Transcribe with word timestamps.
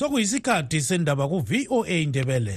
sokuyisikhathi 0.00 0.80
sendaba 0.80 1.28
ku-voa 1.28 1.88
indebele 1.88 2.56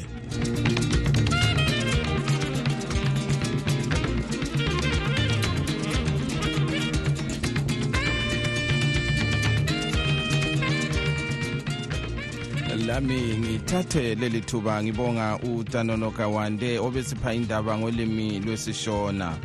lami 12.87 13.19
ngithathe 13.37 14.15
leli 14.15 14.41
thuba 14.41 14.83
ngibonga 14.83 15.39
utanono 15.39 16.11
kawande 16.11 16.79
obesipha 16.79 17.33
indaba 17.33 17.77
ngolimi 17.77 18.39
lwesishona. 18.39 19.37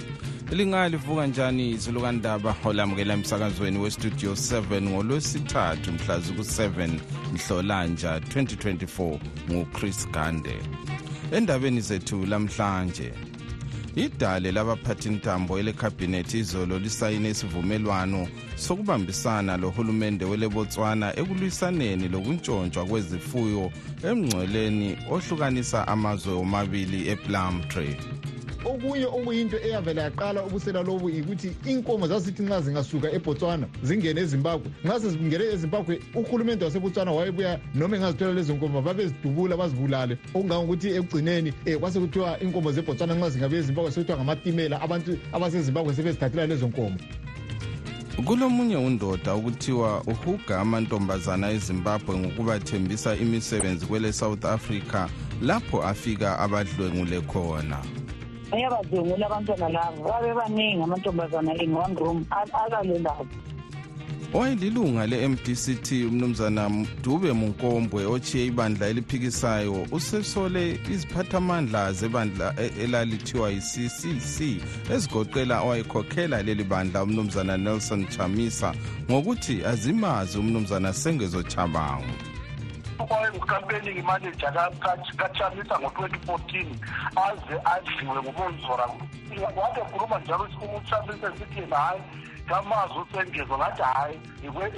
Lingalivuka 0.50 1.26
njani 1.26 1.70
izulukandaba 1.70 2.56
olamukela 2.64 3.14
emsakazweni 3.14 3.78
westudio 3.78 4.32
7 4.32 4.82
ngolwesithathu 4.82 5.92
mhla 5.92 6.18
ziku-7 6.18 6.88
mhlolanja 7.32 8.18
2024 8.18 9.18
nguchris 9.50 10.08
gande. 10.10 10.56
Endabeni 11.32 11.80
zethu 11.80 12.26
lamhlanje 12.26 13.12
idale 13.96 14.52
labaphathintambo 14.52 15.58
elekhabhinethi 15.58 16.38
izolo 16.38 16.78
lisayine 16.78 17.30
isivumelwano 17.30 18.28
sokubambisana 18.56 19.56
lohulumende 19.56 20.24
welebotswana 20.24 21.16
ekulwisaneni 21.20 22.08
lokuntshontshwa 22.08 22.84
kwezifuyo 22.86 23.72
emngcweleni 24.08 24.96
ohlukanisa 25.10 25.88
amazwe 25.88 26.32
omabili 26.32 27.08
eplumtree 27.08 27.96
okunye 28.64 29.06
okuyinto 29.06 29.56
eyavela 29.56 30.02
yaqala 30.02 30.44
ubusela 30.44 30.82
lobu 30.82 31.10
yikuthi 31.10 31.56
inkomo 31.66 32.06
zasithi 32.06 32.42
nxa 32.42 32.60
zingasuka 32.60 33.12
ebotswana 33.12 33.66
zingene 33.82 34.20
ezimbabwe. 34.20 34.70
Nxa 34.84 35.00
sezingene 35.00 35.44
ezimbabwe 35.44 36.00
uhulumende 36.14 36.64
wasebotswana 36.64 37.12
wayebuya 37.12 37.60
noma 37.74 37.96
engazithola 37.96 38.32
lezo 38.32 38.54
nkomo 38.54 38.82
babezidubula 38.82 39.56
bazibulale. 39.56 40.18
Okungangokuthi 40.34 40.88
ekugcineni 40.88 41.52
um 41.66 41.78
kwasekuthiwa 41.80 42.40
inkomo 42.40 42.72
zebotswana 42.72 43.14
nxa 43.14 43.30
zingabuya 43.30 43.60
ezimbabwe 43.60 43.90
sekuthiwa 43.90 44.18
ngamatimela 44.18 44.80
abantu 44.80 45.18
abasezimbabwe 45.32 45.94
sebezithathela 45.94 46.46
lezo 46.46 46.66
nkomo. 46.66 46.98
Kulomunye 48.24 48.76
undoda 48.76 49.32
okuthiwa 49.32 50.02
uhuga 50.02 50.60
amantombazana 50.60 51.50
ezimbabwe 51.50 52.16
ngokubathembisa 52.18 53.16
imisebenzi 53.16 53.86
kwele 53.86 54.12
south 54.12 54.44
africa 54.44 55.08
lapho 55.42 55.82
afika 55.82 56.38
abadlwengule 56.38 57.20
khona 57.20 57.78
uyabadlwengula 58.52 59.26
abantwana 59.26 59.68
labo 59.68 60.02
babe 60.08 60.34
baningi 60.34 60.82
amantombazana 60.82 61.54
in 61.62 61.74
one 61.74 61.94
room 61.94 62.24
akalelabo 62.30 63.26
owayelilunga 64.34 65.06
le-mdct 65.06 65.92
umnumzana 65.92 66.70
dube 67.02 67.32
munkombwe 67.32 68.04
ochiye 68.06 68.46
ibandla 68.46 68.86
eliphikisayo 68.88 69.86
usesole 69.92 70.80
iziphathamandla 70.92 71.92
zebandla 71.92 72.54
e- 72.60 72.82
elalithiwa 72.84 73.50
yi-ccc 73.50 74.36
ezigoqela 74.94 75.60
owayekhokhela 75.62 76.42
leli 76.42 76.64
bandla 76.64 77.02
umnumzana 77.02 77.56
nelson 77.56 78.06
chamisa 78.08 78.74
ngokuthi 79.10 79.64
azimazi 79.64 80.38
umnumzana 80.38 80.92
sengezo 80.92 81.42
chabangu 82.98 83.14
owayengucampaigning 83.14 84.02
manager 84.02 84.70
kachamisa 85.16 85.78
ngo-2014 85.78 86.66
aze 87.16 87.60
adliwe 87.64 88.22
ngubonzora 88.22 88.86
wade 89.56 89.80
khuluma 89.92 90.18
njalo 90.18 90.48
uchamisa 90.78 91.32
esithi 91.34 91.60
yena 91.60 91.76
hhayi 91.76 92.00
kamazi 92.46 92.94
usengezo 93.02 93.58
ngathi 93.58 93.82
hhayi 93.82 94.20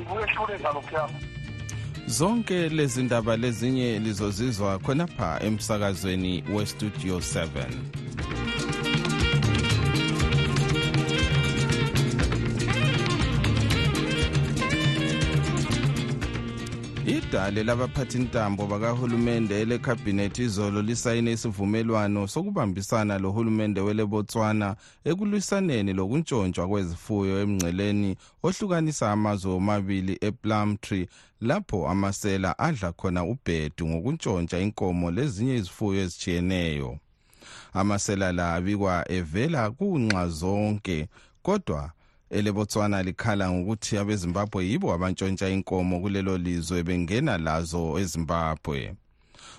ikwehlule 0.00 0.60
ngalokhuya 0.60 1.08
zonke 2.06 2.68
lezi 2.68 3.02
ndaba 3.02 3.36
lezinye 3.36 3.98
lizozizwa 3.98 4.78
khonapha 4.78 5.40
emsakazweni 5.42 6.44
westudio 6.54 7.18
7 7.18 8.19
idale 17.30 17.64
labaphathintambo 17.64 18.66
bakahulumende 18.66 19.60
elekhabhinethi 19.60 20.42
izolo 20.42 20.82
lisayine 20.82 21.32
isivumelwano 21.32 22.26
sokubambisana 22.26 23.18
lohulumende 23.18 23.80
welebotswana 23.80 24.76
ekulwisaneni 25.04 25.92
lokuntshontshwa 25.92 26.68
kwezifuyo 26.68 27.34
emngceleni 27.42 28.16
ohlukanisa 28.42 29.12
amazwe 29.12 29.52
omabili 29.52 30.18
eplumtree 30.20 31.08
lapho 31.40 31.88
amasela 31.88 32.58
adla 32.58 32.92
khona 32.92 33.22
ubhedu 33.24 33.88
ngokuntshontsha 33.88 34.58
inkomo 34.58 35.10
lezinye 35.10 35.56
izifuyo 35.56 36.00
ezitshiyeneyo. 36.04 36.98
Amasela 37.74 38.32
la 38.32 38.54
abikwa 38.54 38.94
evela 39.12 39.70
kunxa 39.70 40.28
zonke 40.28 41.08
kodwa 41.42 41.92
elebotswana 42.30 43.02
likhala 43.02 43.50
ngokuthi 43.50 43.98
abezimbabwe 43.98 44.60
yibo 44.68 44.92
abantshontsha 44.92 45.48
inkomo 45.48 46.00
kulelo 46.00 46.38
lizwe 46.38 46.82
bengena 46.82 47.38
lazo 47.38 47.98
ezimbabwe. 48.00 48.94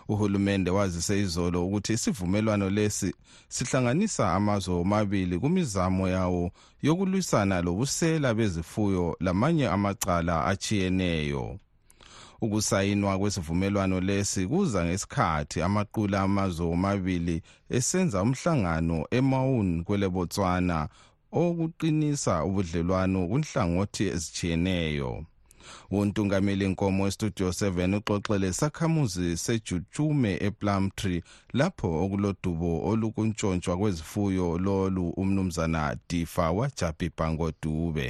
Uhulumende 0.07 0.71
wazise 0.71 1.19
izolo 1.19 1.65
ukuthi 1.65 1.93
isivumelwano 1.93 2.69
lesi 2.69 3.09
sihlanganisa 3.49 4.33
amazwe 4.33 4.73
omabili 4.73 5.39
kumizamo 5.39 6.07
yawo 6.07 6.51
yokulwisana 6.81 7.61
lobusela 7.61 8.33
bezifuyo 8.33 9.17
lamanye 9.19 9.67
amacala 9.67 10.45
achiyeneyo 10.45 11.57
ukusayinwa 12.41 13.19
kwesivumelwano 13.19 13.99
lesi 13.99 14.47
kuza 14.47 14.85
ngesikhathi 14.85 15.61
amaqula 15.61 16.21
amazwe 16.21 16.65
omabili 16.65 17.41
esenza 17.69 18.21
umhlangano 18.21 19.05
emaun 19.11 19.83
kwelebotswana 19.83 20.87
okuqinisa 21.31 22.33
ubudlelwano 22.47 23.19
kunhlangothi 23.29 24.03
ezijiyeneyo 24.13 25.11
untungameli 25.91 26.67
nkomo 26.67 27.03
westudio 27.03 27.49
7 27.49 27.95
uxoxele 27.97 28.53
sakhamuzi 28.53 29.37
sejutshume 29.43 30.31
eplumtree 30.47 31.23
lapho 31.53 31.89
okulodubo 32.03 32.71
olukuntshontsshwa 32.89 33.77
kwezifuyo 33.79 34.47
lolu 34.65 35.09
umnumzana 35.21 35.81
difa 36.09 36.51
wajabhibha 36.57 37.25
ngodube 37.33 38.07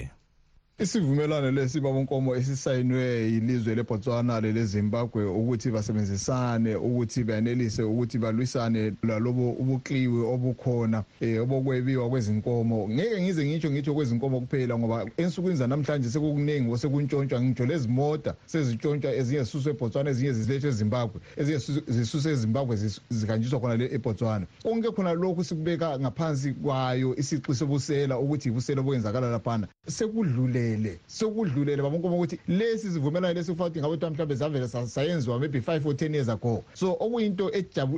isivumelwano 0.81 1.51
lesi 1.51 1.79
babonkomo 1.79 2.35
esisayinwe 2.35 3.03
yilizwe 3.31 3.75
lebotswana 3.75 4.41
lelezimbabwe 4.41 5.25
ukuthi 5.25 5.71
basebenzisane 5.71 6.75
ukuthi 6.75 7.23
bayenelise 7.23 7.83
ukuthi 7.83 8.17
balwisane 8.17 8.93
lalobo 9.03 9.51
ubukliwi 9.51 10.21
obukhona 10.25 11.03
um 11.21 11.37
obokwebiwa 11.41 12.09
kwezinkomo. 12.09 12.89
Ngeke 12.89 13.21
ngize 13.21 13.45
ngitsho 13.45 13.71
ngitsho 13.71 13.93
kwezinkomo 13.93 14.41
kuphela 14.41 14.77
ngoba 14.79 15.05
ensukwini 15.17 15.57
zanamhlanje 15.57 16.09
sekukuningi 16.09 16.71
osekuntshontshwa 16.71 17.41
ngitsho 17.41 17.65
lezimota 17.65 18.35
sezintshontsha 18.45 19.13
ezinye 19.15 19.43
zisuswe 19.43 19.71
ebotswana 19.71 20.09
ezinye 20.09 20.33
zilethwe 20.33 20.69
ezimbabwe 20.69 21.21
ezinye 21.37 21.59
zisuswe 21.87 22.31
ezimbabwe 22.31 22.75
zihanjiswa 23.09 23.59
khona 23.59 23.77
le 23.77 23.85
ebotswana. 23.93 24.47
Konke 24.63 24.91
khona 24.91 25.13
lokhu 25.13 25.43
sikubeka 25.43 25.99
ngaphansi 25.99 26.53
kwayo 26.53 27.15
isiqi 27.15 27.53
sobusela 27.55 28.19
ukuthi 28.19 28.49
yibusela 28.49 28.81
obuyenzakala 28.81 29.31
laphana. 29.31 29.67
Sekudlule 29.87 30.70
sekudlulele 30.71 30.99
sekudlulele 31.07 31.81
babonkomo 31.81 32.15
ukuthi 32.15 32.39
lesi 32.47 32.91
sivumelwano 32.91 33.33
lesi 33.33 33.51
kufanele 33.51 33.79
ukuthi 33.79 33.79
ngabe 33.79 33.95
kuthiwa 33.95 34.11
mhlawumbe 34.11 34.35
zavele 34.35 34.67
sayenziwa 34.67 35.39
maybe 35.39 35.61
five 35.61 35.85
or 35.85 35.95
ten 35.95 36.13
years 36.13 36.29
ago. 36.29 36.63
So 36.73 36.97
okuyinto 36.99 37.51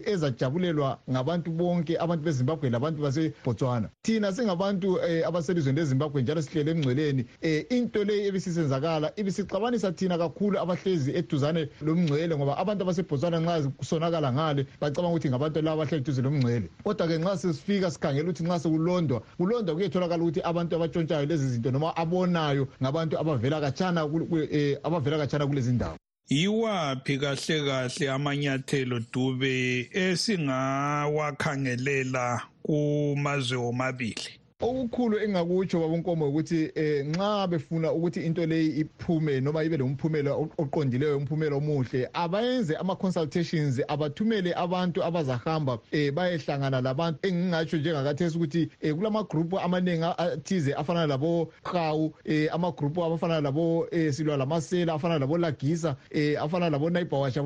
ezajabulelwa 0.05 0.99
ngabantu 1.09 1.51
bonke 1.51 1.97
abantu 1.99 2.23
bezimbabwe 2.23 2.69
labantu 2.69 3.01
basebotswana. 3.01 3.89
Thina 4.01 4.31
singabantu 4.31 4.95
um 4.95 5.23
abaselizweni 5.25 5.79
lezimbabwe 5.79 6.21
njalo 6.21 6.41
sihlele 6.41 6.71
emngcweleni 6.71 7.25
um 7.43 7.63
into 7.69 8.03
leyi 8.03 8.27
ebisisenzakala 8.27 9.13
ibisixabanisa 9.15 9.91
thina 9.91 10.17
kakhulu 10.17 10.59
abahlezi 10.59 11.11
eduzane 11.15 11.69
lomngcwele 11.81 12.35
ngoba 12.35 12.57
abantu 12.57 12.83
abasebotswana 12.83 13.39
nxa 13.39 13.69
kusonakala 13.77 14.33
ngale 14.33 14.65
bacabanga 14.81 15.09
ukuthi 15.09 15.29
ngabantu 15.29 15.61
laba 15.61 15.83
abahleli 15.83 16.03
duze 16.03 16.21
lomngcwele 16.21 16.69
kodwa-ke 16.83 17.17
nxa 17.17 17.37
sesifika 17.37 17.91
sikhangela 17.91 18.29
ukuthi 18.29 18.43
nxa 18.43 18.59
sekulondwa 18.59 19.21
kulondwa 19.37 19.75
kuyetholakala 19.75 20.23
ukuthi 20.23 20.41
abantu 20.41 20.75
abatshontshayo 20.75 21.25
lezi 21.25 21.49
zinto 21.49 21.71
noma 21.71 21.95
abonayo 21.95 22.52
ngabantu 22.81 23.19
abavela 23.19 23.61
katshana 23.61 24.09
eh, 24.51 24.77
abavela 24.83 25.17
katshana 25.17 25.47
kulezi 25.47 25.71
ndawo. 25.71 25.97
Yiwaphi 26.29 27.17
kahle 27.17 27.65
kahle 27.67 28.09
amanyathelo 28.09 28.99
dube 29.13 29.89
esingawakhangelela 29.93 32.41
kumazwe 32.63 33.57
omabili 33.57 34.42
okukhulu 34.63 35.19
engakutsho 35.19 35.79
babonkomo 35.79 36.27
ukuthi 36.29 36.71
eh 36.75 37.05
nxa 37.05 37.47
befuna 37.47 37.91
ukuthi 37.91 38.25
into 38.25 38.45
leyi 38.45 38.79
iphume 38.79 39.41
noma 39.41 39.63
ibe 39.63 39.77
lomphumela 39.77 40.31
oqondileyo 40.57 41.17
umphumela 41.17 41.55
omuhle 41.55 42.09
abayenze 42.13 42.75
ama 42.75 42.95
consultations 42.95 43.81
abathumele 43.87 44.53
abantu 44.55 45.03
abazahamba 45.03 45.79
eh 45.91 46.11
bayehlangana 46.11 46.81
labantu. 46.81 47.19
Engingatsho 47.27 47.77
njengakathesi 47.77 48.37
ukuthi 48.37 48.69
eh 48.81 48.95
kulama 48.95 49.23
group 49.23 49.53
amaningi 49.53 50.05
athize 50.17 50.73
afana 50.73 51.07
labo 51.07 51.51
Hawu 51.63 52.13
eh 52.25 52.49
ama 52.53 52.71
group 52.71 52.97
abafana 52.97 53.41
labo 53.41 53.87
eh 53.91 54.13
silwa 54.13 54.37
lamasela 54.37 54.93
afana 54.93 55.19
labo 55.19 55.37
Lagisa 55.37 55.95
eh 56.09 56.41
afana 56.41 56.69
labo 56.69 56.89
Naibawash 56.89 57.37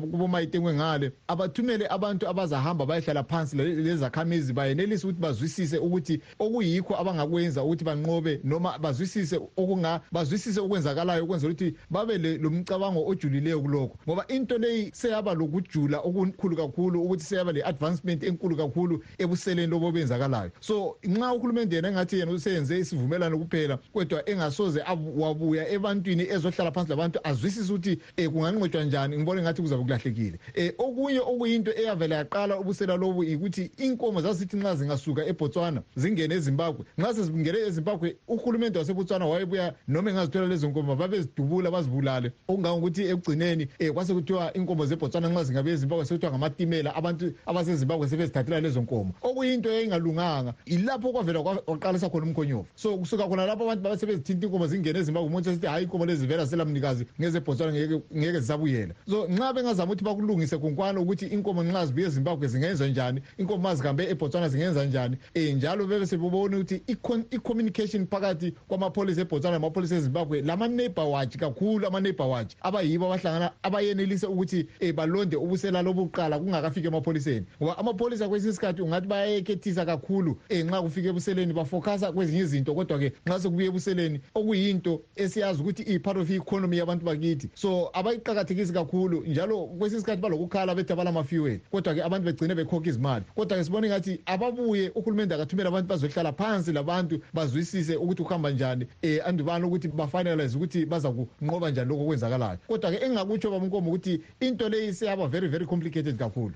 kubo 0.00 0.28
mayitengwe 0.28 0.74
ngale. 0.74 1.12
Abathumele 1.28 1.86
abantu 1.90 2.28
abazahamba 2.28 2.86
bayehlala 2.86 3.24
phansi 3.24 3.56
lezakhamizi 3.56 4.52
bayenelisa 4.52 5.08
ukuthi 5.08 5.20
bazwisise 5.20 5.78
ukuthi 5.78 6.20
okuyikho 6.52 6.96
abangakwenza 7.00 7.64
ukuthi 7.64 7.84
banqobe 7.84 8.40
noma 8.44 8.78
bazwisise 8.78 9.40
okunga 9.56 10.00
bazwisise 10.12 10.60
okwenzakalayo 10.60 11.24
ukwenza 11.24 11.46
ukuthi 11.46 11.74
babe 11.90 12.18
lomcabango 12.18 13.06
ojulileyo 13.06 13.60
kulokho. 13.60 13.98
Ngoba 14.06 14.26
into 14.28 14.58
leyi 14.58 14.90
seyaba 14.94 15.34
lokujula 15.34 15.98
okukhulu 15.98 16.56
kakhulu 16.56 17.02
ukuthi 17.02 17.24
seyaba 17.24 17.52
le-advancement 17.52 18.22
enkulu 18.22 18.56
kakhulu 18.56 19.02
ebuseleni 19.18 19.70
lobo 19.70 19.92
benzakalayo 19.92 20.50
so 20.60 20.96
nxa 21.04 21.32
uhulumende 21.34 21.76
yena 21.76 21.88
engathi 21.88 22.18
yena 22.18 22.32
useyenze 22.32 22.78
isivumelano 22.78 23.38
kuphela 23.38 23.78
kodwa 23.92 24.28
engasoze 24.28 24.82
wabuya 25.16 25.68
ebantwini 25.68 26.22
ezohlala 26.28 26.72
phansi 26.72 26.90
labantu 26.90 27.20
azwisise 27.24 27.72
ukuthi 27.72 27.98
um 28.18 28.32
kunganqotshwa 28.32 28.84
njani 28.84 29.16
ngibona 29.16 29.42
ngathi 29.42 29.62
kuzabe 29.62 29.82
kulahlekile. 29.82 30.38
Um 30.58 30.70
okunye 30.78 31.20
okuyinto 31.20 31.70
eyavela 31.70 32.16
yaqala 32.16 32.58
ubusela 32.58 32.96
lobu 32.96 33.24
ikuthi 33.24 33.70
inkomo 33.76 34.20
zasithi 34.20 34.56
nxa 34.56 34.76
zingasuka 34.76 35.26
ebotswana 35.26 35.82
zingene 35.96 36.38
ezimbabwe. 36.42 36.84
Nxa 36.98 37.14
sezingene 37.14 37.58
ezimbabwe 37.58 38.16
uhulumende 38.28 38.78
wasebotswana 38.78 39.26
wayebuya 39.26 39.74
noma 39.88 40.10
engazithola 40.10 40.46
lezo 40.46 40.68
nkomo 40.68 40.96
babezidubula 40.96 41.70
bazibulale. 41.70 42.32
Okungangokuthi 42.48 43.02
ekugcineni 43.06 43.68
um 43.80 43.94
kwase 43.94 44.14
kuthiwa 44.14 44.52
inkomo 44.54 44.86
zebotswana 44.86 45.28
nxa 45.28 45.44
zingabe 45.44 45.70
ezimbabwe 45.70 46.04
sekuthiwa 46.04 46.32
ngamatimela 46.32 46.94
abantu 46.94 47.32
abasezimbabwe 47.46 48.08
sebezithathela 48.08 48.60
lezo 48.60 48.80
nkomo. 48.82 49.14
Okuyinto 49.22 49.70
eyayingalunganga 49.70 50.54
ilapho 50.66 51.12
kwavela 51.12 51.42
kwaqalisa 51.42 52.10
khona 52.10 52.26
umkhonyovu. 52.26 52.66
So 52.74 52.98
kusuka 52.98 53.28
khona 53.28 53.46
lapho 53.46 53.64
abantu 53.64 53.82
babesebezithinta 53.82 54.46
inkomo 54.46 54.66
zingene 54.66 54.98
ezimbabwe 54.98 55.28
umuntu 55.28 55.44
sesithi 55.44 55.66
hhayi 55.66 55.84
inkomo 55.84 56.06
lezi 56.06 56.26
vela 56.26 56.46
selamnikazi 56.46 57.06
ngezebotswana 57.20 57.72
ngeke 57.72 58.40
zisabuyela 58.40 58.94
so 59.08 59.26
nxa 59.28 59.52
bengazama 59.52 59.92
ukuthi 59.92 60.04
bakulungise 60.04 60.58
kunkwana 60.58 61.00
ukuthi 61.00 61.26
inkomo 61.26 61.62
nxa 61.62 61.86
zibuye 61.86 62.06
ezimbabwe 62.06 62.48
zingenza 62.48 62.86
njani 62.86 63.20
inkomo 63.38 63.62
ma 63.62 63.74
zihambe 63.74 64.10
ebotswana 64.10 64.48
zingenza 64.48 64.84
njani 64.84 65.16
um 65.36 65.56
njalo 65.56 65.86
bebe 65.86 66.06
sebebona 66.22 66.56
ukuthi 66.56 66.82
i-communication 67.30 68.06
phakathi 68.06 68.52
kwamapholisa 68.68 69.20
ebotswana 69.20 69.58
namapholisa 69.58 69.96
ezimbabwe 69.96 70.42
lama-neighbor 70.42 71.04
watch 71.04 71.36
kakhulu 71.36 71.86
ama-neighbor 71.86 72.26
watch 72.26 72.54
abayibo 72.62 73.06
abahlangana 73.06 73.52
abayenelise 73.62 74.26
ukuthi 74.26 74.66
um 74.80 74.92
balonde 74.92 75.36
ubusela 75.36 75.82
lobuqala 75.82 76.38
kungakafiki 76.38 76.86
emapholiseni 76.86 77.46
ngoba 77.62 77.78
amapholisa 77.78 78.28
kwesinye 78.28 78.52
isikhathi 78.52 78.82
ungathi 78.82 79.06
bayayekethisa 79.06 79.84
kakhulu 79.84 80.30
um 80.50 80.66
nxa 80.66 80.82
kufika 80.82 81.08
ebuseleni 81.08 81.52
bafocasa 81.52 82.12
kwezinye 82.12 82.40
izinto. 82.40 82.74
Kodwa-ke 82.74 83.12
nxa 83.26 83.40
sekubuya 83.40 83.66
ebuseleni 83.68 84.20
okuyinto 84.34 85.02
esiyazi 85.16 85.60
ukuthi 85.60 85.82
iyi-part 85.82 86.18
of 86.18 86.30
i-economy 86.30 86.78
yabantu 86.78 87.04
bakithi. 87.04 87.50
So 87.54 87.90
abayiqakathekisi 87.92 88.72
kakhulu 88.72 89.24
njalo 89.26 89.66
kwesinye 89.66 89.98
isikhathi 89.98 90.22
balokukhala 90.22 90.74
bethi 90.74 90.92
abalama-fuel. 90.92 91.60
Kodwa-ke 91.70 92.02
abantu 92.02 92.24
begcine 92.24 92.54
bekhokha 92.54 92.88
izimali. 92.88 93.24
Kodwa-ke 93.34 93.64
sibone 93.64 93.88
ngathi 93.88 94.20
ababuye 94.26 94.90
uhulumende 94.94 95.34
akathumele 95.34 95.68
abantu 95.68 95.88
bazohlala 96.12 96.32
phansi 96.32 96.72
labantu 96.72 97.20
bazwisise 97.32 97.96
ukuthi 97.96 98.22
kuhamba 98.22 98.50
njani. 98.50 98.86
Um 99.02 99.18
andubani 99.24 99.64
ukuthi 99.66 99.88
bafinalize 99.88 100.56
ukuthi 100.56 100.86
baza 100.86 101.10
kunqoba 101.10 101.70
njani 101.70 101.88
lokho 101.88 102.02
okwenzakalayo. 102.02 102.58
Kodwa-ke 102.68 103.04
engingakutsho 103.04 103.50
babunkomo 103.50 103.90
ukuthi 103.90 104.20
into 104.40 104.68
leyi 104.68 104.94
seyaba 104.94 105.28
very 105.28 105.48
very 105.48 105.66
complicated 105.66 106.18
kakhulu. 106.18 106.54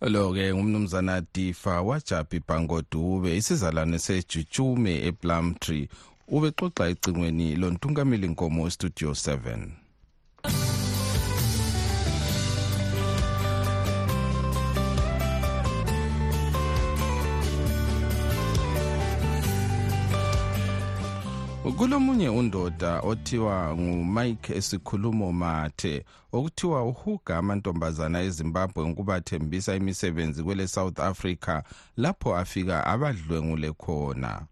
Lo-ke 0.00 0.54
ngumnumzana 0.54 1.22
difa 1.34 1.82
wajaphi 1.82 2.40
bhangodube 2.48 3.36
isizalwane 3.36 3.98
sejutshume 3.98 5.06
eplumtree 5.06 5.88
ubexoxa 6.28 6.88
ecingweni 6.88 7.56
lontungameli 7.56 8.28
nkomo 8.28 8.70
studio 8.70 9.10
7 9.10 9.85
kulomunye 21.72 22.28
undoda 22.28 23.00
othiwa 23.00 23.76
ngumike 23.76 24.54
esikhulumo 24.54 25.32
mathe 25.32 26.04
okuthiwa 26.32 26.84
uhuga 26.84 27.36
amantombazana 27.38 28.20
ezimbabwe 28.22 28.86
ngokubathembisa 28.88 29.74
imisebenzi 29.76 30.42
kwele 30.44 30.68
south 30.68 31.00
africa 31.00 31.62
lapho 31.96 32.36
afika 32.36 32.86
abadlwengule 32.86 33.72
khona. 33.72 34.46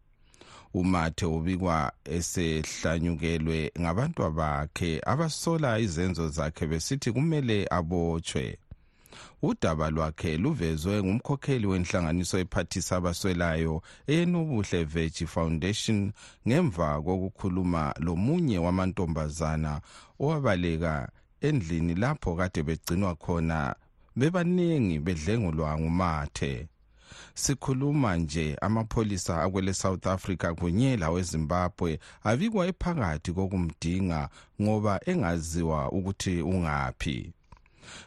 Umathe 0.75 1.27
ubikwa 1.27 1.93
esehlanyukelwe 2.05 3.73
ngabantwa 3.81 4.31
bakhe 4.31 5.01
abasola 5.07 5.79
izenzo 5.79 6.29
zakhe 6.29 6.67
besithi 6.67 7.13
kumele 7.13 7.67
abotshwe. 7.71 8.59
Udaba 9.43 9.91
lwakhe 9.91 10.37
luvezwe 10.39 11.03
ngumkhokheli 11.03 11.67
wenhlanganiso 11.67 12.39
ephathisa 12.39 12.97
abaswelayo 12.97 13.83
eyenobuhle 14.07 14.85
veggie 14.85 15.27
foundation 15.27 16.13
ngemva 16.49 17.03
kokukhuluma 17.03 17.95
lomunye 18.05 18.59
wamantombazana 18.59 19.81
owabaleka 20.21 21.09
endlini 21.41 21.95
lapho 21.95 22.37
kade 22.37 22.63
begcinwa 22.63 23.15
khona 23.15 23.75
bebaningi 24.17 24.99
bedlengulwa 24.99 25.79
ngumathe. 25.79 26.69
Sikhuluma 27.35 28.17
nje 28.17 28.57
amapholisa 28.61 29.43
akwele 29.43 29.75
South 29.75 30.07
Africa 30.07 30.55
kunye 30.59 30.97
laweZimbabwe 30.97 31.99
abikwa 32.25 32.67
ephakathi 32.67 33.33
kokumdinga 33.33 34.29
ngoba 34.63 35.01
engaziwa 35.11 35.93
ukuthi 35.93 36.43
ungaphi. 36.43 37.33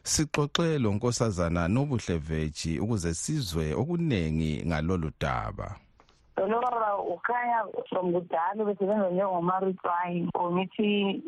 Sixoxe 0.03 0.79
lo 0.79 0.91
nkosazana 0.91 1.67
nobuhle 1.67 2.17
veji 2.17 2.79
ukuze 2.79 3.13
sizwe 3.13 3.73
okunengi 3.73 4.63
ngalolu 4.67 5.11
daba. 5.19 5.75
Lora 6.37 6.97
ukhanya 6.97 7.65
from 7.89 8.13
kudala 8.13 8.65
besebenza 8.65 9.09
njengomaritwayi 9.09 10.29
or 10.35 10.51
ngithi 10.51 11.21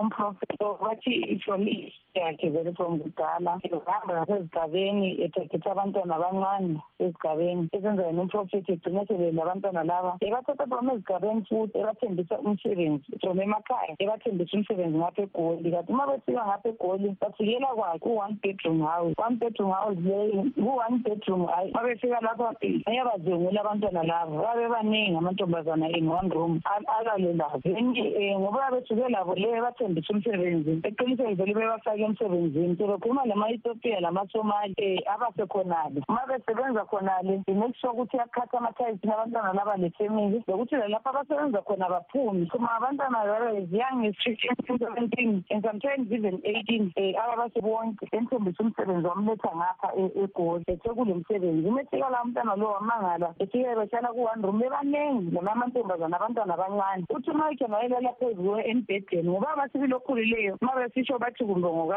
umprofeto 0.00 0.78
bathi 0.82 1.40
from 1.44 1.62
yakhe 1.68 2.03
vele 2.14 2.72
from 2.76 3.00
kudala 3.00 3.58
ehamba 3.64 4.24
ngasezigabeni 4.24 5.24
ethethethe 5.24 5.70
abantwana 5.70 6.14
abancane 6.16 6.80
ezigabeni 6.98 7.68
esenza 7.72 8.06
yena 8.06 8.22
umprofethi 8.22 8.72
egcine 8.72 9.06
selele 9.06 9.42
abantwana 9.42 9.84
laba 9.84 10.16
ebathatha 10.20 10.66
from 10.66 10.90
ezigabeni 10.90 11.44
futhi 11.48 11.78
ebathembisa 11.78 12.38
umsebenzi 12.38 13.18
from 13.20 13.40
emakhaya 13.40 13.94
ebathembisa 13.98 14.56
umsebenzi 14.56 14.98
ngapha 14.98 15.22
egoli 15.22 15.70
kanti 15.70 15.92
uma 15.92 16.06
befika 16.06 16.46
ngapha 16.46 16.68
egoli 16.68 17.16
bafikela 17.20 17.74
kwakhe 17.74 17.98
ku-one 17.98 18.38
bedroom 18.42 18.80
house 18.86 19.14
one 19.18 19.36
bedroom 19.36 19.72
house 19.72 19.98
leyo 19.98 20.42
ku-one 20.54 20.98
bedroom 21.04 21.46
hayi 21.46 21.70
uma 21.70 21.82
befika 21.82 22.20
lapha 22.20 22.54
ayabazengula 22.86 23.60
abantwana 23.60 24.02
labo 24.02 24.38
babe 24.38 24.68
baningi 24.68 25.16
amantombazana 25.18 25.88
in 25.98 26.08
one 26.08 26.28
room 26.30 26.60
akalelazo 26.64 27.58
then 27.62 27.90
um 27.90 28.40
ngoba 28.40 28.70
besuke 28.70 29.08
labo 29.10 29.34
le 29.34 29.60
bathembisa 29.60 30.12
umsebenzi 30.14 30.80
eqinisweni 30.86 31.34
vele 31.34 31.54
bebafake 31.54 32.03
emsebenzini 32.04 32.76
sebekhuluma 32.76 33.24
lama-ethiopia 33.26 34.00
lamasomali 34.00 34.74
um 34.78 35.12
abasekhonale 35.14 36.02
uma 36.08 36.26
besebenza 36.28 36.84
khonale 36.84 37.42
make 37.46 37.76
sure 37.80 37.92
ukuthi 37.92 38.16
yakhatha 38.16 38.58
amathayisi 38.58 39.06
nabantwana 39.06 39.52
laba 39.52 39.76
lefamily 39.76 40.42
lokuthi 40.48 40.76
lalapho 40.76 41.08
abasebenza 41.08 41.62
khona 41.62 41.88
baphumi 41.88 42.46
kuma 42.46 42.68
abantwana 42.76 43.24
babe 43.24 43.58
as 43.62 43.72
young 43.72 44.06
as 44.06 44.14
fifteen 44.24 44.78
seventeen 44.78 45.44
and 45.50 45.64
sometimes 45.64 46.10
even 46.10 46.40
eighteen 46.44 46.92
um 46.96 47.14
ababasebonke 47.22 48.08
emthombisa 48.12 48.62
umsebenzi 48.64 49.06
wamletha 49.06 49.50
ngapha 49.56 49.88
egoli 49.96 50.64
ethe 50.66 50.88
kulo 50.88 51.14
msebenzi 51.14 51.68
umefika 51.68 52.10
la 52.10 52.22
umntwana 52.22 52.56
lo 52.56 52.70
wamangala 52.70 53.34
efike 53.38 53.74
behlala 53.74 54.08
ku-one 54.08 54.42
room 54.42 54.58
bebaningi 54.58 54.94
manengi 54.94 55.30
lama 55.34 55.52
amantombazana 55.52 56.16
abantwana 56.16 56.54
abancane. 56.54 57.04
Uthi 57.10 57.30
uma 57.30 57.50
ikhe 57.52 57.66
mayelala 57.66 58.12
phezu 58.18 58.58
embhedeni 58.64 59.28
ngoba 59.28 59.56
basibili 59.56 59.94
okhulileyo 59.94 60.58
uma 60.60 60.74
besitsho 60.74 61.18
bathi 61.18 61.44
kumbe 61.44 61.68
ngoka-seventeen 61.68 61.93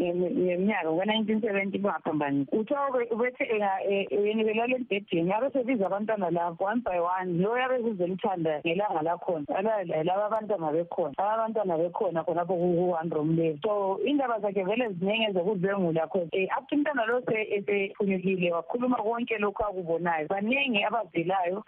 ngeminyaka 0.00 0.90
ngoka-nineteen 0.90 1.40
seventy 1.40 1.78
bangaphambanisi 1.78 2.56
uthiwa 2.56 2.90
bethe 3.18 3.44
yena 3.44 4.44
belala 4.44 4.76
embhedeni 4.76 5.32
abe 5.32 5.50
sebiza 5.52 5.86
abantwana 5.86 6.30
labo 6.30 6.64
one 6.64 6.80
by 6.80 6.98
one 6.98 7.38
lo 7.42 7.58
yabe 7.58 7.78
kuzelithanda 7.82 8.60
ngelanga 8.64 9.02
lakhona 9.02 9.46
laba 10.04 10.26
abantwana 10.26 10.72
bekhona 10.72 11.14
aba 11.18 11.32
abantwana 11.34 11.78
bekhona 11.78 12.24
khonapho 12.24 12.54
ku-one 12.54 13.10
room 13.10 13.36
leyo 13.36 13.58
so 13.62 13.98
indaba 14.04 14.40
zakhe 14.40 14.62
vele 14.64 14.88
ziningi 14.88 15.30
ezokudlwengula 15.30 16.06
cause 16.08 16.28
um 16.32 16.48
up 16.56 16.68
to 16.68 16.76
umntwana 16.76 17.06
lo 17.06 17.22
esephunyukile 17.26 18.52
wakhuluma 18.52 18.96
konke 18.96 19.38
lokhu 19.38 19.62
akubonayo 19.64 20.28
baningi 20.28 20.84
abavelayo 20.84 21.62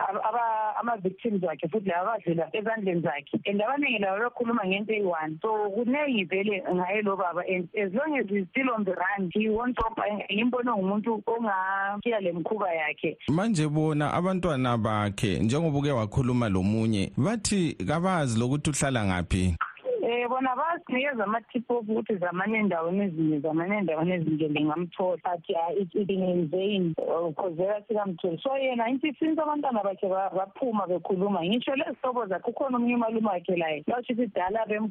ama-victims 0.81 1.42
wakhe 1.42 1.69
futhi 1.69 1.88
laba 1.88 2.12
abadlula 2.14 2.49
ezandleni 2.52 3.00
zakhe 3.00 3.40
and 3.47 3.61
abaningi 3.62 3.99
labo 3.99 4.25
bekhuluma 4.25 4.66
ngento 4.66 4.92
eyi-one 4.92 5.38
so 5.42 5.71
kuningi 5.71 6.25
vele 6.25 6.62
ngaye 6.75 7.01
lo 7.02 7.16
baba 7.16 7.42
and 7.49 7.68
as 7.75 7.92
long 7.92 8.18
as 8.18 8.26
he's 8.28 8.47
still 8.50 8.71
on 8.75 8.85
the 8.85 8.92
run 8.92 9.30
he 9.35 9.49
won't 9.49 9.78
stop. 9.78 9.99
Ngimbone 10.32 10.71
ngumuntu 10.71 11.23
ongakiya 11.26 12.21
le 12.21 12.32
mkhuba 12.32 12.73
yakhe. 12.73 13.18
Manje 13.28 13.68
bona 13.68 14.14
abantwana 14.14 14.78
bakhe 14.78 15.38
njengoba 15.38 15.78
uke 15.78 15.90
wakhuluma 15.90 16.49
lomunye 16.49 17.12
bathi 17.16 17.76
kabazi 17.87 18.38
lokuthi 18.38 18.71
uhlala 18.71 19.04
ngaphi. 19.04 19.56
Um 20.02 20.28
bona 20.28 20.56
basinikeza 20.56 21.25
amatipof 21.25 21.88
ukuthi 21.88 22.16
zamanye 22.16 22.59
endaweni 22.59 23.04
ezinye 23.04 23.40
zamanye 23.40 23.76
endaweni 23.76 24.12
ezinje 24.12 24.49
but 25.23 25.49
in-vain 26.09 26.94
because 26.94 27.54
vela 27.56 27.82
sikamtholi. 27.88 28.40
So 28.42 28.50
yena 28.50 28.88
into 28.88 29.12
since 29.18 29.38
abantwana 29.38 29.82
bakhe 29.82 30.09
baphuma 30.09 30.87
bekhuluma 30.87 31.44
ngisho 31.44 31.75
lezihlobo 31.76 32.26
zakhe 32.26 32.50
ukhona 32.50 32.76
omunye 32.76 32.94
umalume 32.94 33.28
wakhe 33.28 33.56
laye 33.56 33.85
basho 33.87 34.12
ukuthi 34.12 34.32
dala 34.35 34.66
um 34.66 34.90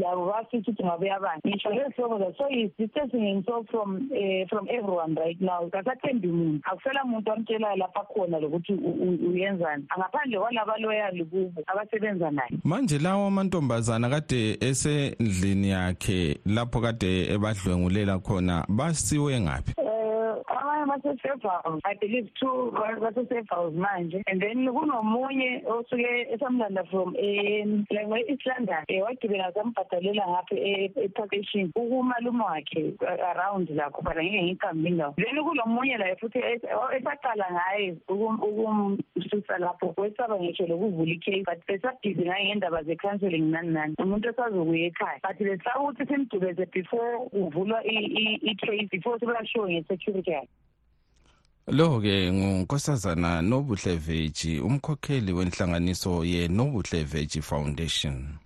labo 0.00 0.26
basithi 0.26 0.70
ukuthi 0.70 0.84
ngabe 0.84 1.06
yabani 1.06 1.42
ngisho 1.46 1.70
lezihlobo 1.70 2.18
zakhe. 2.18 2.34
So 2.38 2.46
he's 2.48 2.70
distancing 2.78 3.44
so 3.46 3.64
from 3.70 4.10
uh, 4.12 4.46
from 4.48 4.68
everyone 4.70 5.14
right 5.14 5.40
now. 5.40 5.68
Kasathembi 5.70 6.28
muntu 6.28 6.62
akusela 6.64 7.04
muntu 7.04 7.32
amtshelayo 7.32 7.76
lapha 7.76 8.04
khona 8.04 8.40
lokuthi 8.40 8.72
uyenzani. 8.72 9.84
Angaphandle 9.88 10.38
kwalaba 10.38 10.78
loyali 10.78 11.24
kubo 11.24 11.62
abasebenza 11.66 12.30
naye. 12.30 12.50
Manje 12.64 12.98
lawo 12.98 13.26
amantombazana 13.26 14.03
kade 14.10 14.58
esendlini 14.60 15.68
yakhe 15.70 16.38
lapho 16.46 16.80
kade 16.80 17.32
ebadlwengulela 17.34 18.18
khona 18.18 18.64
basiwe 18.68 19.40
ngaphi? 19.40 19.74
Abanye 20.84 21.02
base-safe 21.02 21.42
house 21.42 21.80
i 21.84 21.94
believe 21.94 22.28
two 22.40 22.72
base-safe 23.00 23.48
house 23.50 23.72
manje. 23.74 24.22
And 24.26 24.40
then 24.40 24.66
kunomunye 24.66 25.64
osuke 25.66 26.32
esamlanda 26.32 26.88
from 26.90 27.16
east 27.16 28.46
london 28.46 28.84
um 28.88 29.02
wagibela 29.02 29.52
sambhadalela 29.52 30.24
ngapho 30.28 30.56
epakishini 31.04 31.70
ukumalume 31.76 32.44
wakhe 32.44 32.94
around 33.02 33.68
lakho 33.68 34.02
but 34.02 34.16
angeke 34.16 34.42
ngiyiqambe 34.42 34.88
indawo. 34.88 35.14
Then 35.16 35.36
kulo 35.36 35.64
munye 35.66 35.98
laye 35.98 36.16
futhi 36.16 36.38
esaqala 36.38 37.46
ngaye 37.52 37.96
ukumsusa 38.08 39.58
lapho 39.58 39.94
wesaba 39.96 40.36
ngisho 40.40 40.66
lokuvula 40.66 41.12
icase. 41.12 41.44
But 41.44 41.66
besabhizi 41.66 42.24
ngaye 42.24 42.46
ngendaba 42.48 42.82
ze-counseling 42.84 43.50
nani 43.50 43.70
nani. 43.72 43.94
Umuntu 43.98 44.28
esazokuya 44.28 44.86
ekhaya. 44.86 45.20
But 45.22 45.38
besaba 45.38 45.80
ukuthi 45.80 46.06
simdubeze 46.06 46.66
before 46.72 47.28
kuvulwa 47.30 47.82
i-case 47.84 48.88
before 48.90 49.18
sebashiwo 49.18 49.68
nge-security. 49.68 50.30
yakhe 50.30 50.48
lo 51.66 52.00
ke 52.00 52.32
ngunkosazana 52.32 53.42
nobuhle 53.42 53.96
veji 53.96 54.60
umkhokheli 54.60 55.32
wenhlanganiso 55.32 56.24
ye-nobuhle 56.24 57.04
veji 57.04 57.42
foundation 57.42 58.36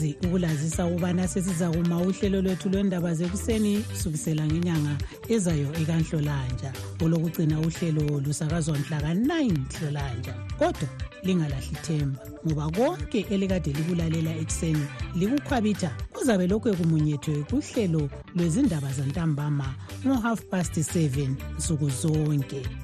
silusizi 0.00 0.16
ukulazisa 0.26 0.86
ukubana 0.86 1.28
sesiza 1.28 1.70
kuma 1.70 1.98
uhlelo 1.98 2.42
lwethu 2.42 2.68
lwendaba 2.68 3.14
zekuseni 3.14 3.78
kusukisela 3.78 4.46
ngenyanga 4.46 4.96
ezayo 5.28 5.68
ekanhlolanja 5.80 6.72
olokugcina 7.04 7.60
uhlelo 7.60 8.20
lusakazwa 8.20 8.78
mhla 8.78 9.00
ka-9 9.00 9.56
hlolanja 9.78 10.34
kodwa 10.58 10.88
lingalahli 11.22 11.76
themba 11.84 12.20
ngoba 12.46 12.70
konke 12.70 13.26
elikade 13.30 13.72
likulalela 13.72 14.32
ekuseni 14.42 14.86
likukhwabitha 15.14 15.90
kuzabe 16.12 16.46
lokhu 16.46 16.76
kumunyethwe 16.76 17.44
kuhlelo 17.50 18.08
lwezindaba 18.36 18.92
zantambama 18.92 19.68
ngo-half 20.06 20.40
past 20.50 20.76
7 20.76 21.28
nsuku 21.58 21.88
zonke. 21.90 22.62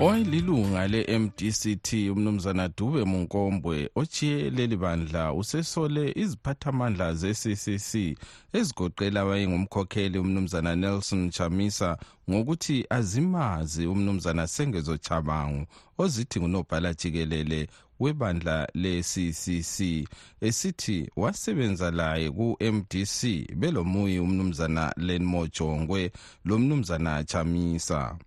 Oyililunga 0.00 0.88
le-mdct 0.88 1.92
umnumzana 1.92 2.68
dube 2.68 3.04
munkombwe 3.04 3.90
ochiye 3.94 4.50
leli 4.50 4.76
bandla 4.76 5.32
usesole 5.32 6.12
iziphathamandla 6.16 7.14
ze-ccc 7.14 7.92
ezigoqela 8.52 9.20
awayengumkhokheli 9.20 10.18
umnumzana 10.18 10.76
nelson 10.76 11.30
chamisa 11.30 11.98
ngokuthi 12.30 12.86
azimazi 12.90 13.86
umnumzana 13.86 14.46
sengezo 14.46 14.96
chabangu 14.96 15.66
ozithi 15.98 16.40
ngunobhala 16.40 16.94
jikelele 16.94 17.68
webandla 18.00 18.68
le-ccc 18.74 19.78
esithi 20.40 21.10
wasebenza 21.16 21.90
laye 21.90 22.30
ku-mdc 22.30 23.18
belomuyi 23.56 24.18
umnumzana 24.18 24.92
lenmojongwe 24.96 26.12
lomnumzana 26.44 27.24
chamisa 27.24 28.18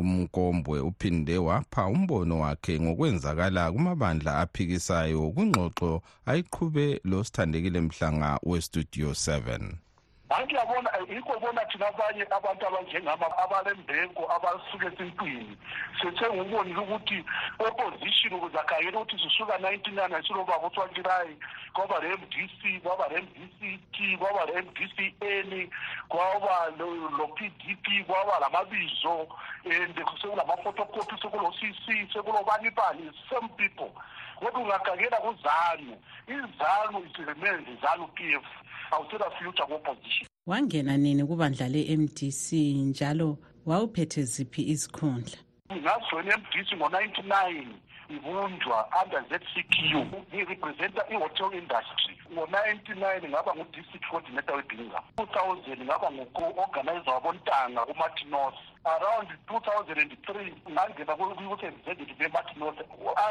umnkombwe 0.00 0.80
uphinde 0.80 1.36
wapha 1.38 1.82
umbono 1.94 2.34
wakhe 2.44 2.80
ngokwenzakala 2.80 3.62
kumabandla 3.72 4.38
aphikisayo 4.42 5.20
kungxoxo 5.34 5.92
ayiqhube 6.30 6.86
lo 7.10 7.18
sithandekile 7.26 7.80
mhlanga 7.80 8.30
westudio 8.48 9.10
7 9.10 9.87
hayi 10.28 10.54
yabona 10.54 10.90
yikho 11.08 11.38
bona 11.40 11.64
thina 11.64 11.88
abanye 11.88 12.22
abantu 12.30 12.66
abanjengama 12.66 13.26
abalembeko 13.38 14.22
abasuke 14.32 14.86
esintwini 14.86 15.56
sethe 16.00 16.26
ngukubonile 16.28 16.80
ukuthi 16.80 17.24
opposition 17.58 18.34
ukuze 18.34 18.58
akhangele 18.58 18.96
ukuthi 18.96 19.18
sisuka 19.18 19.58
nineteen 19.58 19.96
nine 19.96 20.22
silobaba 20.22 20.66
uthwantirayi 20.66 21.36
kwaba 21.72 21.98
le-m 22.00 22.20
d 22.30 22.50
c 22.60 22.80
kwaba 22.80 23.08
le-m 23.08 23.26
d 23.34 23.38
c 23.58 23.78
t 23.92 24.16
kwaba 24.16 24.44
le-m 24.46 24.66
d 24.74 24.78
c 24.96 25.14
n 25.20 25.70
kwaba 26.08 26.70
lo-p 26.76 27.38
d 27.60 27.76
p 27.82 28.04
kwaba 28.04 28.38
lamabizo 28.40 29.28
and 29.64 29.94
sekulama-photocopy 29.94 31.16
sekulo-c 31.22 31.60
c 31.84 32.08
sekulobanibani 32.12 33.10
same 33.30 33.48
people. 33.56 33.92
Kodwa 34.38 34.60
ungakhangela 34.60 35.16
kuzanu 35.16 35.96
izanu 36.26 36.98
it 37.04 37.16
remains 37.16 37.68
izanu 37.68 38.06
p 38.14 38.34
f. 38.34 38.44
Awusela 38.90 39.30
future 39.38 39.66
ku-opposition 39.66 40.17
wangena 40.48 40.96
nini 40.96 41.24
kubandla 41.24 41.68
le-mdc 41.68 42.52
njalo 42.88 43.38
wawuphethe 43.66 44.22
ziphi 44.22 44.62
izikhundla? 44.62 45.36
Ngajoyina 45.76 46.34
i-mdc 46.34 46.68
ngo-ninety-nine 46.76 47.72
ibunjwa 48.08 48.88
under 49.02 49.22
ZCPU 49.30 50.00
ngirepresenta 50.34 51.02
i-hotel 51.12 51.50
industry 51.60 52.14
ngo-99 52.32 53.28
ngaba 53.28 53.54
ngu-district 53.54 54.06
coordinator 54.10 54.56
webinga 54.56 55.02
2000 55.16 55.84
ngaba 55.84 56.10
ngu-organizer 56.10 57.14
wabontanga 57.14 57.86
kumatinos 57.86 58.54
around 58.84 59.28
2003 59.48 60.52
ngangena 60.70 61.16
kuyouth 61.16 61.62
executive 61.62 62.18
bematinos 62.18 62.74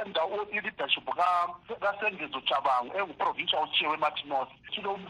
under 0.05 0.23
i-leadership 0.51 1.09
kasengezo 1.81 2.41
chabango 2.41 2.93
engu-provincial 2.97 3.67
chair 3.71 3.89
wematinos 3.91 4.47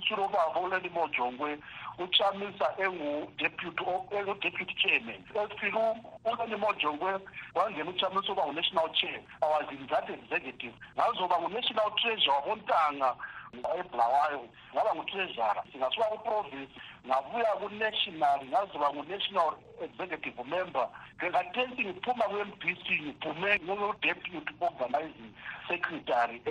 silobaba 0.07 0.59
uleli 0.59 0.89
mojongwe 0.89 1.57
uchamisa 1.99 2.73
engu-deputy 2.77 4.73
chairman. 4.75 5.23
Esifike 5.35 5.77
uleli 6.25 6.55
mojongwe 6.55 7.19
wangena 7.55 7.89
uchamisa 7.89 8.31
uba 8.31 8.45
ngu-national 8.45 8.89
chair 8.93 9.19
was 9.41 9.65
in 9.71 9.87
that 9.87 10.09
executive 10.09 10.73
ngazoba 10.95 11.39
ngu-national 11.39 11.91
treasure 11.95 12.31
wabontanga 12.31 13.15
ebulawayo 13.53 14.41
ngaba 14.73 14.95
ngutreasurer 14.95 15.63
singasuka 15.71 16.05
kuprovince 16.05 16.71
ngabuya 17.07 17.51
ku-national 17.61 18.39
ngazoba 18.51 18.87
ngu-national 18.93 19.51
executive 19.81 20.37
member. 20.45 20.87
Ngekhathesi 21.17 21.81
ngiphuma 21.85 22.25
kwe-m 22.29 22.51
b 22.59 22.63
c 22.83 22.85
ngiphume 23.03 23.49
ngiku-deputy 23.63 24.53
organizing 24.59 25.31
secretary 25.67 26.41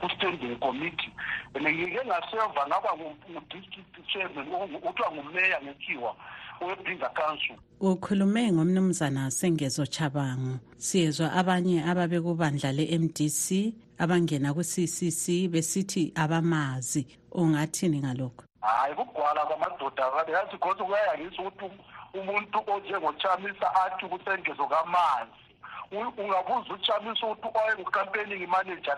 ku-standing 0.00 0.56
committee. 0.60 1.12
And 1.54 1.66
ngike 1.66 2.00
ngaseva 2.06 2.62
ngaba 2.68 2.90
ngu-district 2.96 3.94
chairman 4.12 4.46
kuthiwa 4.80 5.10
ngumeya 5.12 5.58
ngekhiwa 5.62 6.16
webhinga 6.60 7.08
council. 7.14 7.56
Ukhulume 7.80 8.52
ngomnumzana 8.52 9.30
sengezo 9.30 9.86
chabango 9.86 10.58
siyezwa 10.78 11.32
abanye 11.32 11.82
ababekubandla 11.84 12.72
le-mdc 12.72 13.74
abangena 13.98 14.54
ku-ccc 14.54 15.48
besithi 15.48 16.12
abamazi. 16.14 17.06
Ungathini 17.32 17.98
ngalokho? 18.00 18.44
Hhayi 18.60 18.94
kugwala 18.94 19.46
kwamadoda 19.46 20.10
kade 20.10 20.32
yazi 20.32 20.52
because 20.52 20.82
kuyayangisa 20.82 21.42
ukuthi 21.42 21.78
umuntu 22.14 22.58
onjengochamisa 22.66 23.74
athi 23.74 24.06
kusengezo 24.06 24.66
kamanzi. 24.66 25.44
Ungabuza 25.92 26.74
uchamisa 26.74 27.26
ukuthi 27.26 27.58
oyengucampaigning 27.58 28.46
manager 28.46 28.96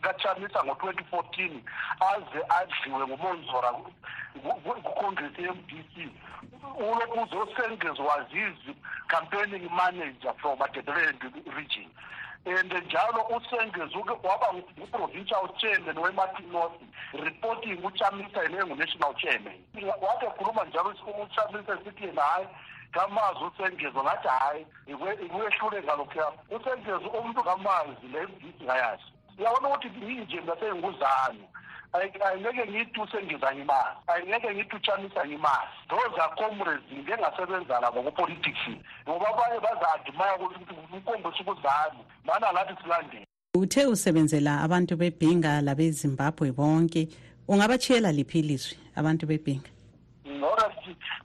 kachamisa 0.00 0.64
ngo-twenty 0.64 1.04
fourteen 1.10 1.62
aze 2.00 2.40
adliwe 2.48 3.06
ngumonzora 3.06 3.72
kucongress 4.82 5.38
ye-m 5.38 5.58
d 5.68 5.84
c. 5.94 6.10
Ulokhu 6.78 7.22
uzosengeze 7.22 8.02
wazizi 8.02 8.74
campaigning 9.08 9.68
manager 9.70 10.34
from 10.40 10.62
adederland 10.62 11.22
region 11.56 11.88
and 12.46 12.72
njalo 12.72 13.22
usengeze 13.36 13.96
waba 14.22 14.52
ngu-provincial 14.52 15.48
chairman 15.58 15.98
we-martin 15.98 16.52
north 16.52 16.74
reporting 17.12 17.78
uchamisa 17.84 18.42
yena 18.42 18.58
engu-national 18.62 19.14
chairman. 19.14 19.58
Wake 20.00 20.26
khuluma 20.36 20.64
njalo 20.64 20.94
uchamisa 21.22 21.78
sithi 21.84 22.04
yena 22.04 22.22
hhayi 22.22 22.46
kamazi 22.92 23.44
usengeze 23.44 24.00
ngathi 24.02 24.28
hhayi 24.28 24.66
ikwehluleka 24.86 25.96
lokhuya 25.96 26.32
usengeze 26.50 27.06
umuntu 27.18 27.42
kamazi 27.42 28.06
le 28.12 28.26
mbisi 28.26 28.64
ngayazi 28.64 29.04
uyabona 29.38 29.68
ukuthi 29.68 29.88
yinje 30.06 30.42
ngasenguzane 30.42 31.48
angeke 31.94 32.64
ngithi 32.70 33.00
usengeza 33.00 33.54
ngimali 33.54 33.96
angeke 34.06 34.54
ngithi 34.54 34.76
uchamisa 34.76 35.26
ngimali 35.26 35.70
those 35.88 36.20
are 36.22 36.34
comrades 36.38 36.92
ngike 36.92 37.14
ngasebenza 37.20 37.80
labo 37.80 38.02
kupolitics 38.02 38.64
ngoba 39.08 39.28
abanye 39.28 39.58
baza-admire 39.60 40.44
ukuthi 40.44 40.74
umkombisa 40.92 41.40
ukuzani 41.40 42.02
mana 42.24 42.52
lathi 42.52 42.74
silandele 42.82 43.26
uthe 43.54 43.86
usebenzela 43.86 44.60
abantu 44.60 44.96
bebhinga 44.96 45.60
labezimbabwe 45.60 46.52
bonke. 46.52 47.08
Ungabatshiyela 47.48 48.12
liphi 48.12 48.38
ilizwi 48.38 48.76
abantu 48.96 49.26
bebhinga 49.26 49.73
nhora 50.44 50.70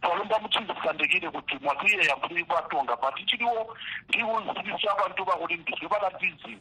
palomba 0.02 0.40
muchinzisandekile 0.40 1.30
kuti 1.30 1.58
mwatiye 1.62 2.04
yamfuni 2.10 2.44
kwatonga 2.46 2.96
but 2.96 3.16
chiliwo 3.28 3.76
ndiuzivisa 4.10 4.92
abantu 4.92 5.26
bakuti 5.26 5.56
ndizwe 5.58 5.88
bala 5.90 6.10
ndizi 6.16 6.58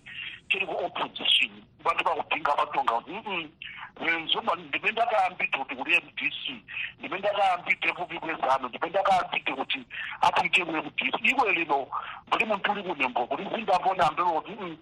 chiri 0.51 0.67
ku-opposition 0.67 1.51
bantu 1.85 2.05
bakudinga 2.05 2.53
abatonga 2.53 2.95
kuti 2.95 3.11
mm 3.27 3.51
nzuma 4.25 4.55
ndibe 4.55 4.91
ndakaambidde 4.93 5.59
kuti 5.59 5.75
kuli 5.77 5.97
mdc 5.97 6.43
ndibe 6.99 7.19
ndakaambidde 7.19 7.93
kubi 7.93 8.19
kwezano 8.19 8.69
ndibe 8.69 8.89
ndakaambidde 8.89 9.53
kuti 9.55 9.81
aphike 10.21 10.65
ku 10.65 10.73
mdc 10.73 11.01
ikwe 11.23 11.53
lino 11.53 11.89
buli 12.31 12.45
muntu 12.45 12.73
uli 12.73 12.83
kunembo 12.83 13.27
kuli 13.27 13.45
zindambona 13.55 14.11
mbelo 14.11 14.31
kuti 14.41 14.53
mm 14.61 14.77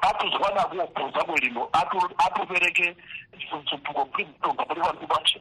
atuzwana 0.00 0.62
kuophoza 0.64 1.24
kwe 1.24 1.36
lino 1.40 1.68
atupereke 2.18 2.96
nsumbuko 3.62 4.04
kuli 4.04 4.24
mtonga 4.24 4.64
kuli 4.64 4.80
bantu 4.80 5.06
batshe 5.06 5.40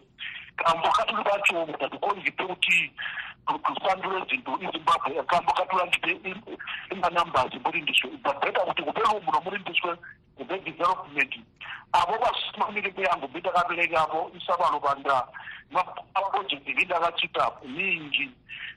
kambo 0.63 0.87
katuri 0.91 1.23
bacho 1.23 1.65
muda 1.65 1.87
ndikonzipe 1.87 2.43
kuti 2.45 2.91
kusandura 3.45 4.25
zinto 4.29 4.51
izimbabwe. 4.61 5.23
Kambo 5.27 5.51
katura 5.53 5.85
ndipe 5.85 6.11
imanambers 6.91 7.53
murindiswe 7.63 8.09
but 8.23 8.37
bheta 8.41 8.59
kuti 8.67 8.81
kubelu 8.83 9.21
muno 9.25 9.41
murindiswe 9.45 9.91
ze-development 10.45 11.33
abo 11.91 12.17
basuma 12.19 12.71
milimo 12.71 13.01
yange 13.03 13.27
bindakaberekabo 13.27 14.31
isabalo 14.37 14.79
bandana 14.79 15.27
mapurojekti 15.71 16.73
bindakachitapo 16.73 17.67
mingi 17.67 18.31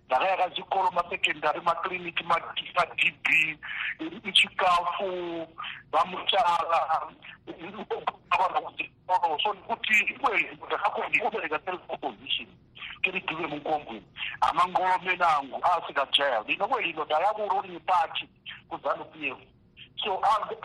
ndakaya 0.07 0.37
kazvikoro 0.37 0.91
masekendari 0.91 1.61
makiriniki 1.61 2.25
madb 2.25 3.27
ichikafu 4.25 5.09
vamuchara 5.93 6.59
vana 8.39 8.61
kuchikoro 8.61 9.39
so 9.43 9.55
nekuti 9.55 9.93
ikweyi 9.93 10.47
ndakakondiubereka 10.67 11.59
tereopposition 11.59 12.49
kirigive 13.03 13.47
mukombweni 13.47 14.07
amangorome 14.41 15.17
nangu 15.17 15.61
asikajaya 15.65 16.43
lino 16.47 16.69
kwelino 16.69 17.05
ndayakuro 17.05 17.61
riri 17.61 17.81
pachi 17.81 18.29
kuzanup 18.69 19.17
f 19.23 19.37
so 19.97 20.21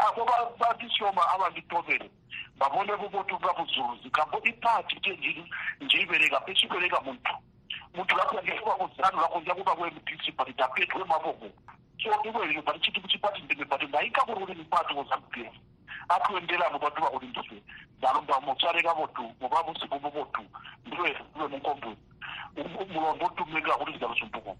abo 0.07 0.25
babisyoma 0.59 1.21
abagitobere 1.33 2.09
babone 2.57 2.95
bubotuva 2.95 3.53
buzuzi 3.53 4.09
kambo 4.09 4.41
ipati 4.43 4.99
tenjiri 4.99 5.43
njiibereka 5.81 6.39
pechibereka 6.39 7.01
munthu 7.01 7.35
munthu 7.93 8.15
lakonjakuva 8.17 8.77
uzanu 8.85 9.21
lakonjakuva 9.21 9.75
kwemuticipati 9.75 10.53
tapetwe 10.53 11.03
mavoko 11.03 11.47
so 12.01 12.09
iwerino 12.23 12.61
pati 12.61 12.79
chitupu 12.79 13.07
chipati 13.07 13.41
ndemepati 13.41 13.85
ndaikakuri 13.85 14.55
mipati 14.55 14.93
wozamupesi 14.93 15.59
atoenderamo 16.09 16.79
patuva 16.79 17.09
kuti 17.09 17.25
ndizve 17.25 17.63
ndalomba 17.97 18.41
motsvareka 18.41 18.95
botu 18.95 19.33
mopa 19.41 19.63
musipo 19.63 19.99
povotu 19.99 20.41
ndiwe 20.85 21.09
ndiwe 21.35 21.47
mukombwe 21.47 21.95
mulondo 22.93 23.29
tumengela 23.35 23.77
kuti 23.77 23.91
zidalo 23.93 24.15
zvompukomo 24.15 24.57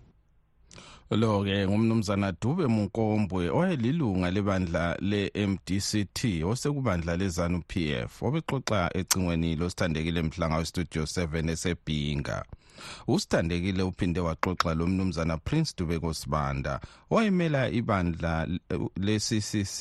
ke 1.10 1.67
ngumnumzana 1.67 2.34
Dube 2.41 2.67
Munkombwe 2.67 3.49
oyelilunga 3.49 4.32
lebandla 4.32 4.97
le-MDCT 4.99 6.43
osekubandla 6.43 7.17
lezanu 7.17 7.62
PF 7.69 8.23
obexoxa 8.23 8.89
ecingweni 8.99 9.56
losithandekile 9.56 10.21
mhlanga 10.21 10.58
westudio 10.58 11.03
7 11.03 11.51
esebhinga 11.51 12.45
usithandekile 13.08 13.84
uphinde 13.84 14.19
waxoxa 14.19 14.73
lo 14.73 14.88
mnumzana 14.88 15.38
Prince 15.38 15.73
Dube 15.77 15.99
Kosibanda 15.99 16.80
owayemela 17.12 17.69
ibandla 17.69 18.47
le-CCC 19.06 19.80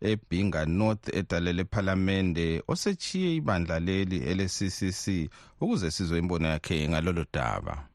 ebhinga 0.00 0.66
north 0.66 1.08
edalele 1.14 1.62
ephalamende 1.62 2.62
osechiye 2.68 3.36
ibandla 3.36 3.80
leli 3.80 4.18
ele-CCC 4.30 5.04
ukuze 5.60 5.90
sizwe 5.90 6.18
imbono 6.18 6.48
yakhe 6.48 6.88
ngalolo 6.88 7.24
daba. 7.32 7.91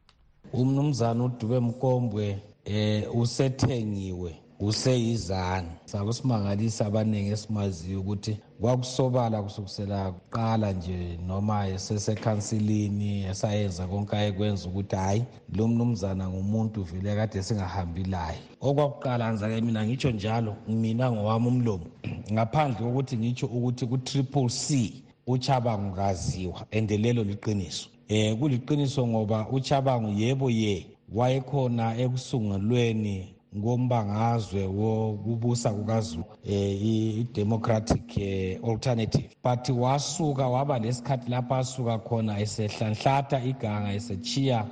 Umnumzana 0.54 1.24
udube 1.24 1.60
mkombwe 1.60 2.40
eh 2.66 3.16
usethengiwe 3.16 4.36
useyizana. 4.60 5.68
Sakusimangalisa 5.86 6.86
abaningi 6.86 7.30
esimaziyo 7.30 8.00
ukuthi 8.02 8.38
kwakusobala 8.62 9.44
kusukusela 9.44 10.12
kuqala 10.12 10.72
nje 10.72 11.20
noma 11.28 11.68
esesekhansilini 11.68 13.24
esayenza 13.24 13.88
konke 13.88 14.16
ayekwenza 14.16 14.68
ukuthi 14.70 14.96
hhayi 14.96 15.24
lo 15.56 15.68
mnumzana 15.68 16.30
ngumuntu 16.30 16.84
vele 16.84 17.16
kade 17.16 17.44
singahambi 17.44 18.04
laye. 18.04 18.40
Okwakuqala 18.62 19.32
nzake 19.32 19.62
mina 19.62 19.86
ngitsho 19.86 20.12
njalo 20.12 20.56
mina 20.68 21.12
ngowami 21.12 21.48
umlomo 21.48 21.86
ngaphandle 22.34 22.82
kokuthi 22.86 23.18
ngitsho 23.18 23.46
ukuthi 23.48 23.86
ku-triple 23.86 24.50
c 24.50 24.94
uchabangu 25.28 25.96
kaziwa 25.96 26.66
and 26.72 26.90
lelo 26.92 27.24
liqiniso. 27.24 27.90
Eh 28.10 28.36
kuliqiniso 28.39 29.08
ngoba 29.08 29.48
uchabangu 29.52 30.12
yebo 30.22 30.50
ye 30.50 30.86
wayekhona 31.13 31.86
ekusungulweni 32.04 33.38
kombangazwe 33.63 34.63
wokubusa 34.65 35.70
kukazulu 35.74 36.24
eh 36.46 36.82
i-democratic 36.82 38.17
eh, 38.17 38.60
alternative. 38.63 39.30
But 39.43 39.70
wasuka 39.70 40.48
waba 40.48 40.80
lesikhathi 40.80 41.30
lapho 41.32 41.56
asuka 41.56 41.98
khona 41.98 42.39
esehlanhlatha 42.39 43.43
iganga 43.43 43.93
esechiya 43.93 44.65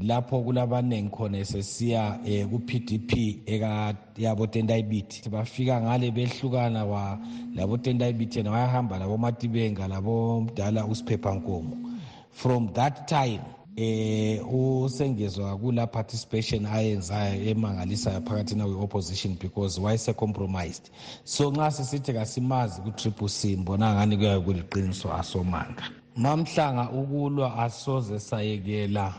lapho 0.00 0.40
kulabaningi 0.42 1.10
khona 1.10 1.38
esesiya 1.38 2.18
eh, 2.26 2.46
ku-pdp 2.50 3.12
yabotendayibiti 4.18 5.30
bafika 5.30 5.80
ngale 5.80 6.10
behlukana 6.10 6.84
wa 6.84 7.18
labotendayibiti 7.54 8.38
yena 8.38 8.50
wayahamba 8.50 8.98
labomatibenga 8.98 9.88
labomdala 9.88 10.86
usiphephankomo 10.86 11.83
from 12.34 12.72
that 12.72 13.08
time 13.08 13.40
eh 13.76 14.40
usengezwa 14.54 15.56
kula 15.58 15.86
participation 15.86 16.66
ayenzayo 16.66 17.44
emangalisayo 17.50 18.20
phakathi 18.20 18.54
nawe 18.54 18.74
opposition 18.74 19.36
because 19.40 19.80
wayese 19.80 20.12
compromised? 20.12 20.90
So 21.24 21.50
nxa 21.50 21.70
sisithi 21.70 22.12
kasimazi 22.12 22.80
ku-triple 22.80 23.28
c 23.28 23.56
mbona 23.56 23.94
ngani 23.94 24.16
kuyabe 24.16 24.44
kuliqiniso 24.44 25.14
asomanga? 25.14 25.90
Mamhlanga 26.16 26.90
ukulwa 26.90 27.58
asoze 27.58 28.20
sayekela 28.20 29.14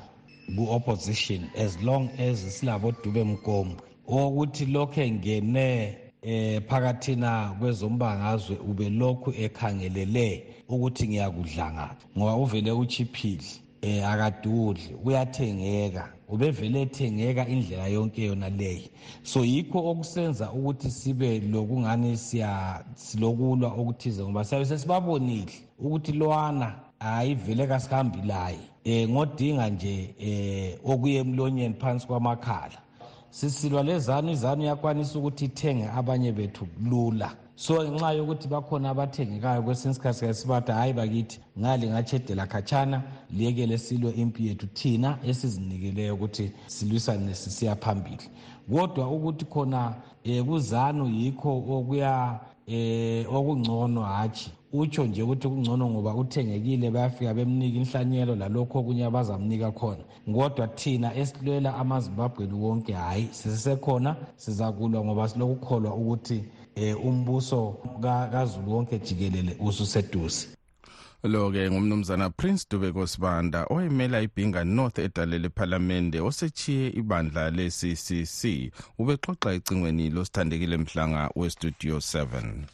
ku-opposition 0.55 1.49
as 1.57 1.81
long 1.81 2.09
as 2.19 2.59
silabodube 2.59 3.23
mkombwe 3.23 3.81
okuthi 4.07 4.65
lokhu 4.65 4.99
engene 5.01 5.97
eh 6.21 6.61
phakathina 6.67 7.55
kwezombangazwe 7.59 8.57
ube 8.69 8.89
lokhu 8.89 9.31
ekhangelele 9.31 10.54
ukuthi 10.69 11.07
ngiyakudla 11.07 11.73
ngaphi 11.73 12.05
ngoba 12.17 12.35
uvele 12.35 12.71
uchiphile 12.71 13.49
eh 13.81 14.09
akadudli 14.09 14.89
kuyathengeka 15.03 16.09
ubevele 16.29 16.81
ethengeka 16.81 17.47
indlela 17.47 17.87
yonke 17.87 18.25
yona 18.25 18.49
leyi 18.49 18.89
so 19.23 19.45
yikho 19.45 19.79
okusenza 19.91 20.51
ukuthi 20.51 20.91
sibe 20.91 21.39
lokungani 21.39 22.17
silokulwa 22.95 23.69
okuthize 23.79 24.23
ngoba 24.23 24.45
siyabe 24.45 24.65
sesibabonile 24.65 25.53
ukuthi 25.79 26.11
lwana 26.11 26.85
hayi 26.99 27.35
vele 27.35 27.67
kasihambi 27.67 28.27
laye. 28.27 28.59
Um 28.85 29.11
ngodinga 29.11 29.69
nje 29.69 30.15
um 30.19 30.91
okuye 30.93 31.19
emlonyeni 31.19 31.73
phansi 31.73 32.07
kwamakhala. 32.07 32.77
Sisilwa 33.29 33.83
lezanu 33.83 34.31
izanu 34.31 34.61
iyakwanisa 34.63 35.19
ukuthi 35.19 35.45
ithenge 35.45 35.87
abanye 35.87 36.31
bethu 36.31 36.67
lula. 36.89 37.31
So 37.55 37.83
ngenxa 37.83 38.11
yokuthi 38.11 38.47
bakhona 38.47 38.89
abathengekayo 38.89 39.63
kwesinye 39.63 39.91
isikhathi 39.91 40.19
sike 40.19 40.33
sibathi 40.33 40.71
hhayi 40.71 40.93
bakithi 40.93 41.39
ngale 41.59 41.87
ngachedela 41.89 42.47
khatshana 42.47 43.01
liyekele 43.31 43.77
silwe 43.77 44.11
impi 44.11 44.47
yethu 44.47 44.67
thina 44.67 45.17
esizinikeleyo 45.23 46.13
ukuthi 46.15 46.51
silwisane 46.67 47.33
sisiya 47.33 47.75
phambili. 47.75 48.29
Kodwa 48.71 49.11
ukuthi 49.11 49.45
khona 49.45 49.95
um 50.25 50.45
kuzanu 50.45 51.07
yikho 51.07 51.63
okuya 51.69 52.39
um 52.67 53.35
okungcono 53.35 54.01
hatshi. 54.01 54.51
Utsho 54.73 55.05
nje 55.05 55.23
ukuthi 55.23 55.47
kungcono 55.47 55.89
ngoba 55.89 56.15
uthengekile 56.15 56.91
bayafika 56.91 57.33
bemnika 57.33 57.77
inhlanyelo 57.77 58.35
lalokho 58.35 58.79
okunye 58.79 59.05
abazamnika 59.05 59.71
khona. 59.71 60.03
Kodwa 60.33 60.67
thina 60.67 61.15
esilwela 61.15 61.75
amazimbabweni 61.75 62.53
wonke 62.53 62.93
hhayi 62.93 63.27
sisesekhona 63.31 64.15
sizakulwa 64.35 65.05
ngoba 65.05 65.29
silokukholwa 65.29 65.95
ukuthi 65.95 66.43
um 66.77 67.07
umbuso 67.07 67.77
kazulu 68.31 68.71
wonke 68.73 68.99
jikelele 68.99 69.57
ususeduze. 69.59 70.47
Lo-ke 71.23 71.71
ngumnumzana 71.71 72.29
prince 72.29 72.65
dubeko 72.69 73.07
sibanda 73.07 73.65
oyemela 73.69 74.21
ibhinga 74.21 74.63
north 74.63 74.99
edale 74.99 75.39
lephalamende 75.39 76.21
osechiye 76.21 76.89
ibandla 76.89 77.49
le-ccc 77.49 78.71
ubexoxa 78.99 79.53
ecingweni 79.53 80.09
losithandekile 80.09 80.77
mhlanga 80.77 81.29
westudio 81.35 81.97
7 81.97 82.65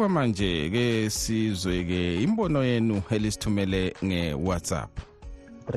okwamanje 0.00 0.70
ke 0.72 1.10
sizwe 1.10 1.84
ke 1.84 2.22
imbono 2.22 2.64
yenu 2.64 3.02
elisithumele 3.10 3.94
nge-whatsapp. 4.04 5.09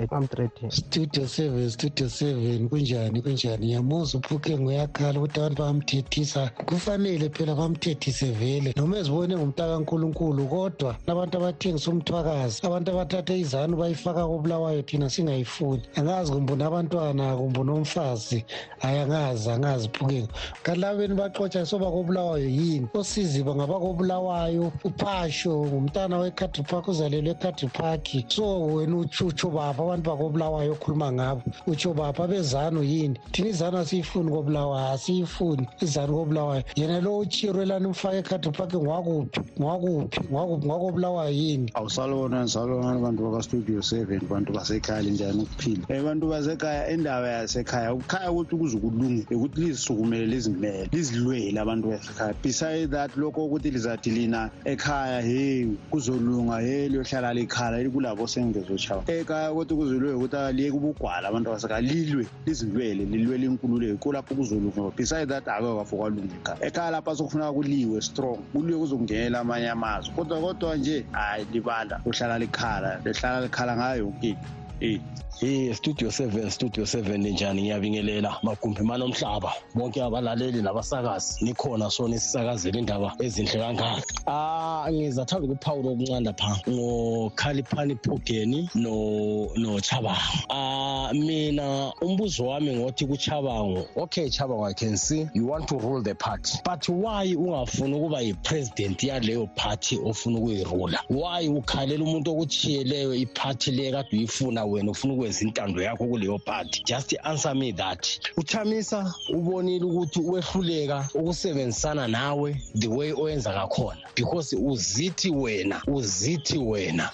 Amtrade 0.01 0.71
studio 0.71 1.27
seven 1.27 1.69
studio 1.69 2.09
seven 2.09 2.69
kunjani 2.69 3.21
kunjani? 3.21 3.65
Ngiyamuza 3.65 4.17
uphuke 4.17 4.57
nguyakhala 4.57 5.19
ukuthi 5.19 5.39
abantu 5.39 5.61
bayamthethisa 5.61 6.51
kufanele 6.65 7.29
phela 7.29 7.55
bamthethise 7.55 8.31
vele. 8.31 8.73
Noma 8.77 8.97
ezibone 8.97 9.35
ngumntakankulunkulu 9.37 10.47
kodwa 10.47 10.95
abantu 11.07 11.37
abathengisa 11.37 11.91
umthwakazi 11.91 12.59
abantu 12.63 12.91
abathathe 12.91 13.39
izanu 13.39 13.77
bayifaka 13.77 14.27
kobulawayo 14.27 14.81
thina 14.81 15.09
singayifuni. 15.09 15.81
Angazi 15.95 16.31
kumbona 16.31 16.65
abantwana 16.65 17.35
kumbona 17.35 17.73
umfazi 17.73 18.45
hayi 18.79 18.99
angazi 18.99 19.49
angazi 19.49 19.89
phukeni 19.89 20.27
kanti 20.63 20.79
labeni 20.79 21.15
baxotsha 21.15 21.65
soba 21.65 21.91
kobulawayo 21.91 22.49
yini? 22.49 22.87
Osiziba 22.93 23.55
ngabakobulawayo 23.55 24.71
uphasho 24.83 25.65
ngumntana 25.65 26.17
we-country 26.17 26.63
park 26.63 26.87
uzalelwe 26.87 27.31
e-country 27.31 27.69
park. 27.69 28.07
So 28.27 28.65
wena 28.65 28.97
utshutsho 28.97 29.49
baba 29.49 29.82
abantu 29.83 30.09
bakobulawayo 30.09 30.73
okhuluma 30.73 31.11
ngabo. 31.11 31.41
Utsho 31.67 31.93
bapha 31.93 32.27
bezanu 32.27 32.83
yini? 32.83 33.19
Thina 33.31 33.49
izanu 33.49 33.77
asiyifuni 33.77 34.31
kobulawayo 34.31 34.93
asiyifuni 34.93 35.67
izanu 35.81 36.13
kobulawayo. 36.13 36.63
Yena 36.75 37.01
lo 37.01 37.19
uchirwelani 37.19 37.85
umfake 37.85 38.17
ekhadi 38.17 38.49
park 38.51 38.73
ngwakuphi? 38.73 39.39
Ngwakuphi? 39.59 40.19
Ngwakuphi 40.31 40.65
ngwakobulawayo 40.65 41.31
yini? 41.31 41.71
Awusalona 41.73 42.47
salona 42.47 42.99
bantu 42.99 43.23
bakastudio 43.23 43.81
seven 43.81 44.21
bantu 44.29 44.53
basekhaya 44.53 45.01
linjani 45.01 45.41
ukuphila. 45.43 45.85
Um 45.89 46.05
bantu 46.05 46.27
basekhaya 46.29 46.89
indaba 46.89 47.27
yasekhaya 47.27 47.93
ukukhaya 47.93 48.31
ukuthi 48.31 48.55
kuze 48.55 48.77
kulunge 48.77 49.25
ukuthi 49.35 49.61
lizisukumele 49.61 50.25
lizimele 50.25 50.89
lizilwele 50.91 51.59
abantu 51.59 51.89
basekhaya. 51.89 52.33
Beside 52.41 52.91
that 52.91 53.11
lokho 53.15 53.45
ukuthi 53.45 53.71
lizathi 53.71 54.09
lina 54.11 54.49
ekhaya 54.65 55.21
hey 55.21 55.65
kuzolunga 55.91 56.59
hey 56.61 56.89
liyohlala 56.89 57.33
likhala 57.33 57.89
kulabo 57.89 58.27
sengezochawa 58.27 59.03
ekhaya 59.07 59.51
ukuthi 59.63 59.75
kuzilwe 59.75 60.13
ukuthi 60.13 60.37
aliyeke 60.37 60.75
ubugwala 60.75 61.27
abantu 61.27 61.49
basekhaya 61.49 61.81
lilwe 61.81 62.27
lizilwele 62.45 63.05
lilwele 63.05 63.45
inkululeko 63.45 63.97
kulapho 63.97 64.35
kuzolunga 64.35 64.91
beside 64.95 65.27
that 65.27 65.47
ake 65.47 65.77
kafo 65.77 65.97
kwalunga 65.97 66.35
ekhaya. 66.35 66.65
Ekhaya 66.67 66.91
lapha 66.91 67.15
sokufuneka 67.15 67.53
kuliwe 67.53 68.01
strong. 68.01 68.37
Kuliwe 68.53 68.79
kuzokungenela 68.79 69.39
amanye 69.39 69.69
amazwe. 69.69 70.13
Kodwa 70.15 70.41
kodwa 70.41 70.75
nje 70.75 71.05
hayi 71.11 71.45
libala 71.51 72.01
lohlala 72.05 72.39
likhala 72.39 72.99
lihlala 73.05 73.41
likhala 73.41 73.75
ngayo 73.77 73.97
yonke 73.97 74.29
into. 74.29 74.62
Eh 74.83 74.99
Hey 75.39 75.73
Studio 75.73 76.09
7 76.09 76.49
Studio 76.49 76.83
7 76.85 77.17
njani? 77.17 77.61
Ngiyabingelela 77.61 78.37
magumbi 78.43 78.81
manomhlaba. 78.81 79.53
Bonke 79.75 80.03
abalaleli 80.03 80.61
nabasakazi. 80.61 81.45
Nikhona 81.45 81.89
sona 81.89 82.15
isisakazela 82.15 82.79
indaba 82.79 83.15
ezinhle 83.19 83.59
kangaka. 83.59 84.03
Ah 84.27 84.87
ngizathanda 84.91 85.47
ukuphawula 85.47 85.89
okuncane 85.89 86.25
lapha. 86.25 86.61
Ngokhaliphani 86.69 87.95
phugeni 87.95 88.69
no 88.75 89.49
no 89.57 89.79
Chabango 89.79 90.45
ah 90.49 91.11
mina 91.13 91.91
umbuzo 92.01 92.45
wami 92.45 92.75
ngothi 92.75 93.05
kuChabango. 93.05 93.87
Okay 93.97 94.29
Chabango 94.29 94.69
I 94.69 94.73
can 94.73 94.95
see 94.97 95.27
you 95.33 95.47
want 95.47 95.67
to 95.67 95.79
rule 95.79 96.01
the 96.01 96.15
party. 96.15 96.59
But 96.63 96.87
why 96.87 97.35
ungafuni 97.35 97.95
ukuba 97.95 98.21
yipresident 98.21 99.03
yaleyo 99.03 99.47
party 99.55 99.97
ofuna 99.97 100.39
ukuyirula? 100.39 100.99
Why 101.09 101.47
ukhalela 101.47 102.03
umuntu 102.03 102.31
okuchiyeleyo 102.31 103.13
iparty 103.15 103.71
le 103.71 103.91
kade 103.91 104.09
uyifuna 104.13 104.65
wena 104.73 104.91
ufuna 104.91 105.13
ukwenza 105.13 105.41
intando 105.41 105.81
yakho 105.81 106.05
kuleyo 106.05 106.39
party 106.39 106.83
just 106.85 107.15
answer 107.23 107.55
me 107.55 107.73
that. 107.73 108.07
Uchamisa 108.37 109.13
ubonile 109.29 109.85
ukuthi 109.85 110.19
wehluleka 110.19 111.09
ukusebenzisana 111.13 112.07
nawe 112.07 112.61
the 112.79 112.87
way 112.87 113.13
oyenza 113.13 113.53
ngakhona. 113.53 114.01
Because 114.15 114.55
uzithi 114.55 115.29
wena 115.29 115.81
uzithi 115.87 116.57
wena 116.57 117.09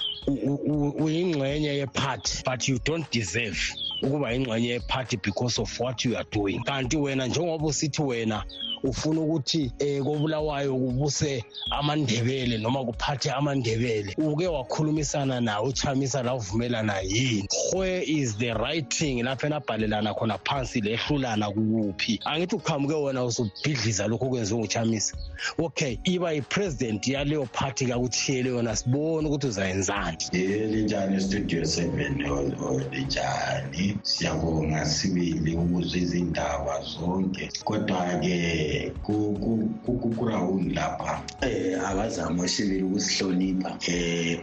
uyingxenye 0.99 1.75
yephathi 1.75 2.43
but 2.45 2.67
you 2.67 2.79
don't 2.85 3.11
deserve 3.11 3.59
ukuba 4.01 4.33
ingxenye 4.33 4.69
yephathi 4.69 5.17
because 5.17 5.61
of 5.61 5.79
what 5.79 6.05
you 6.05 6.15
are 6.17 6.27
doing. 6.31 6.59
Kanti 6.63 6.97
wena 6.97 7.27
njengoba 7.27 7.65
usithi 7.65 8.01
wena 8.01 8.43
ufuna 8.83 9.21
ukuthi 9.21 9.71
eh 9.79 10.03
kobulawayo 10.03 10.75
kubuse 10.75 11.43
amandebele 11.71 12.57
noma 12.57 12.85
kuphathe 12.85 13.31
amandebele 13.31 14.15
uke 14.17 14.47
wakhulumisana 14.47 15.41
nawe 15.41 15.67
uchamisa 15.67 16.23
la 16.23 16.35
uvumelana 16.35 16.99
yini? 17.01 17.47
Where 17.73 18.03
is 18.03 18.37
the 18.37 18.53
writing 18.53 19.23
lapho 19.23 19.47
enabhalelana 19.47 20.13
khona 20.13 20.37
phansi 20.37 20.81
lehlulana 20.81 21.51
kuphi 21.51 22.19
angithi 22.25 22.55
uqhamuke 22.55 22.93
wena 22.93 23.23
usubhidliza 23.25 24.07
lokho 24.07 24.25
okwenziwe 24.25 24.59
nguchamisa. 24.59 25.13
Okay 25.57 25.97
iba 26.03 26.31
yipresident 26.31 27.07
yaleyo 27.07 27.45
party 27.45 27.85
kakuthiyele 27.85 28.49
yona 28.49 28.75
sibone 28.75 29.27
ukuthi 29.27 29.47
uzayenzani. 29.47 30.17
Linjani 30.31 31.21
studio 31.21 31.65
seven 31.65 32.23
linjani 32.91 33.97
siyabonga 34.03 34.85
sibili 34.85 35.55
ukuzwa 35.55 35.97
izindaba 35.97 36.81
zonke. 36.81 37.49
Kodwa-ke 37.63 38.68
kurawundi 40.17 40.73
lapha. 40.75 41.23
Um 41.41 41.85
abazame 41.85 42.47
sibili 42.47 42.83
ukusihlonipha. 42.83 43.77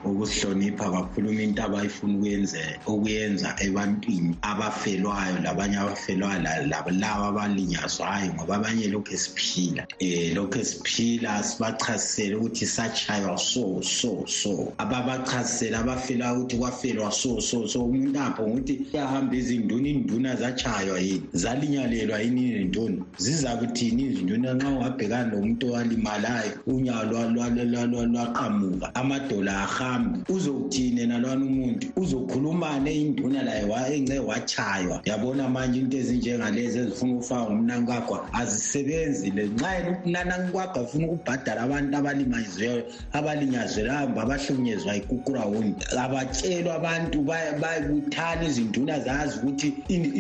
Um 0.04 0.12
ukusihlonipha 0.12 0.90
bakhuluma 0.90 1.42
into 1.42 1.62
abayifuna 1.62 2.16
ukuyenza 2.16 2.58
ukuyenza 2.86 3.56
ebantwini 3.60 4.36
abafelwayo 4.42 5.38
labanye 5.42 5.76
abafelwayo 5.76 6.42
laba 6.66 7.28
abalinyazwayo 7.28 8.34
ngoba 8.34 8.56
abanye 8.56 8.88
lokhu 8.88 9.14
esiphila. 9.14 9.86
Um 10.00 10.34
lokhu 10.34 10.58
esiphila 10.58 11.42
sibachasisele 11.42 12.36
ukuthi 12.36 12.66
satshaywa 12.66 13.38
so 13.38 13.82
so 13.82 14.24
so. 14.26 14.72
Ababachasisele 14.78 15.76
abafelayo 15.76 16.40
ukuthi 16.40 16.56
kwafelwa 16.56 17.12
so 17.12 17.40
so 17.40 17.66
so. 17.66 17.84
Umuntu 17.84 18.20
apho 18.20 18.42
ngokuthi 18.48 18.86
uyahamba 18.92 19.36
izinduna 19.36 19.88
induna 19.88 20.36
zatshaywa 20.36 21.00
yini? 21.00 21.28
Zalinyalelwa 21.32 22.20
yini 22.20 22.50
nentoni 22.50 23.02
zizakuthini 23.18 24.15
ezinduna 24.16 24.54
nxa 24.54 24.68
ungabhekani 24.68 25.30
lomuntu 25.30 25.66
owalimalayo 25.68 26.52
unyawo 26.66 28.04
lwaqamuka 28.12 28.94
amadola 28.94 29.52
ahambe. 29.64 30.18
Uzowuthini 30.28 31.06
nalwana 31.06 31.44
umuntu? 31.44 31.86
Uzokhulumane 31.96 32.94
induna 32.94 33.42
laye 33.42 33.96
engce 33.96 34.18
watshaywa. 34.18 35.00
Yabona 35.04 35.48
manje 35.48 35.80
into 35.80 35.96
ezinjengalezi 35.98 36.78
ezifuna 36.78 37.12
ukufaka 37.12 37.50
ngumnankagwa 37.50 38.28
azisebenzi 38.32 39.30
le. 39.30 39.46
Nxa 39.46 39.74
yena 39.74 39.98
umnanankagwa 40.04 40.74
afuna 40.74 41.06
ukubhadala 41.06 41.60
abantu 41.62 41.96
abalimaziweyo 41.96 42.82
abalinyazwelayo 43.12 44.08
abahlukunyezwa 44.08 44.96
ikukurawundi 44.96 45.84
abatshelwa 45.98 46.74
abantu 46.74 47.22
bayebuthana 47.62 48.44
izinduna 48.48 49.00
zazi 49.00 49.38
ukuthi 49.38 49.68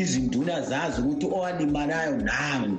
izinduna 0.02 0.60
zazi 0.62 1.00
ukuthi 1.00 1.26
owalimalayo 1.26 2.16
nangu 2.16 2.76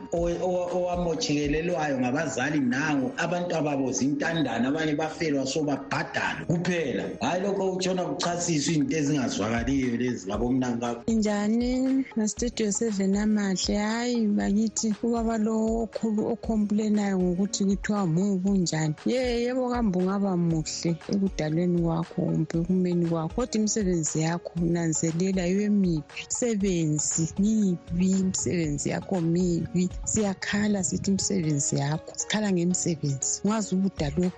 owamotshekelelwayo 1.07 1.99
ngabazali 1.99 2.59
nangu 2.59 3.11
abantu 3.17 3.55
ababo 3.55 3.91
zintandane 3.91 4.67
abanye 4.67 4.95
bafelwa 4.95 5.45
sobabhadala. 5.45 6.45
Kuphela. 6.47 7.03
Hhayi 7.21 7.41
lokho 7.43 7.71
kutshona 7.73 8.03
kuchasiswa 8.05 8.55
izinto 8.55 8.97
ezingazwakaliyo 8.97 9.97
lezi 9.97 10.27
ngabomnankakho 10.27 11.11
njani 11.11 12.05
nastudio 12.15 12.71
seven 12.71 13.15
amahle. 13.15 13.75
Hhayi 13.77 14.27
bakithi 14.27 14.95
ubaba 15.03 15.37
lo 15.37 15.83
okhulu 15.83 16.21
okhomplenayo 16.33 17.19
ngokuthi 17.19 17.65
kuthiwa 17.65 18.07
mubi 18.07 18.49
unjani 18.49 18.95
ye 19.05 19.43
yebo 19.43 19.69
kambe 19.69 19.99
ungaba 19.99 20.37
muhle 20.37 20.91
ekudalweni 21.13 21.81
kwakho 21.81 22.21
kumbe 22.21 22.57
ekumeni 22.59 23.05
kwakho 23.09 23.35
kodwa 23.35 23.55
imisebenzi 23.59 24.19
yakho 24.21 24.53
nanzelela 24.59 25.47
iwe 25.47 25.69
mibi 25.69 26.03
msebenzi 26.29 27.23
mibi 27.39 28.09
imisebenzi 28.19 28.89
yakho 28.89 29.21
mibi 29.21 29.89
siyakhala 30.03 30.83
sithi 30.97 31.11
imisebenzi 31.11 31.75
yakho 31.75 32.13
sikhala 32.15 32.51
ngemisebenzi 32.51 33.41
ungazi 33.45 33.75
ubudalwe 33.75 34.31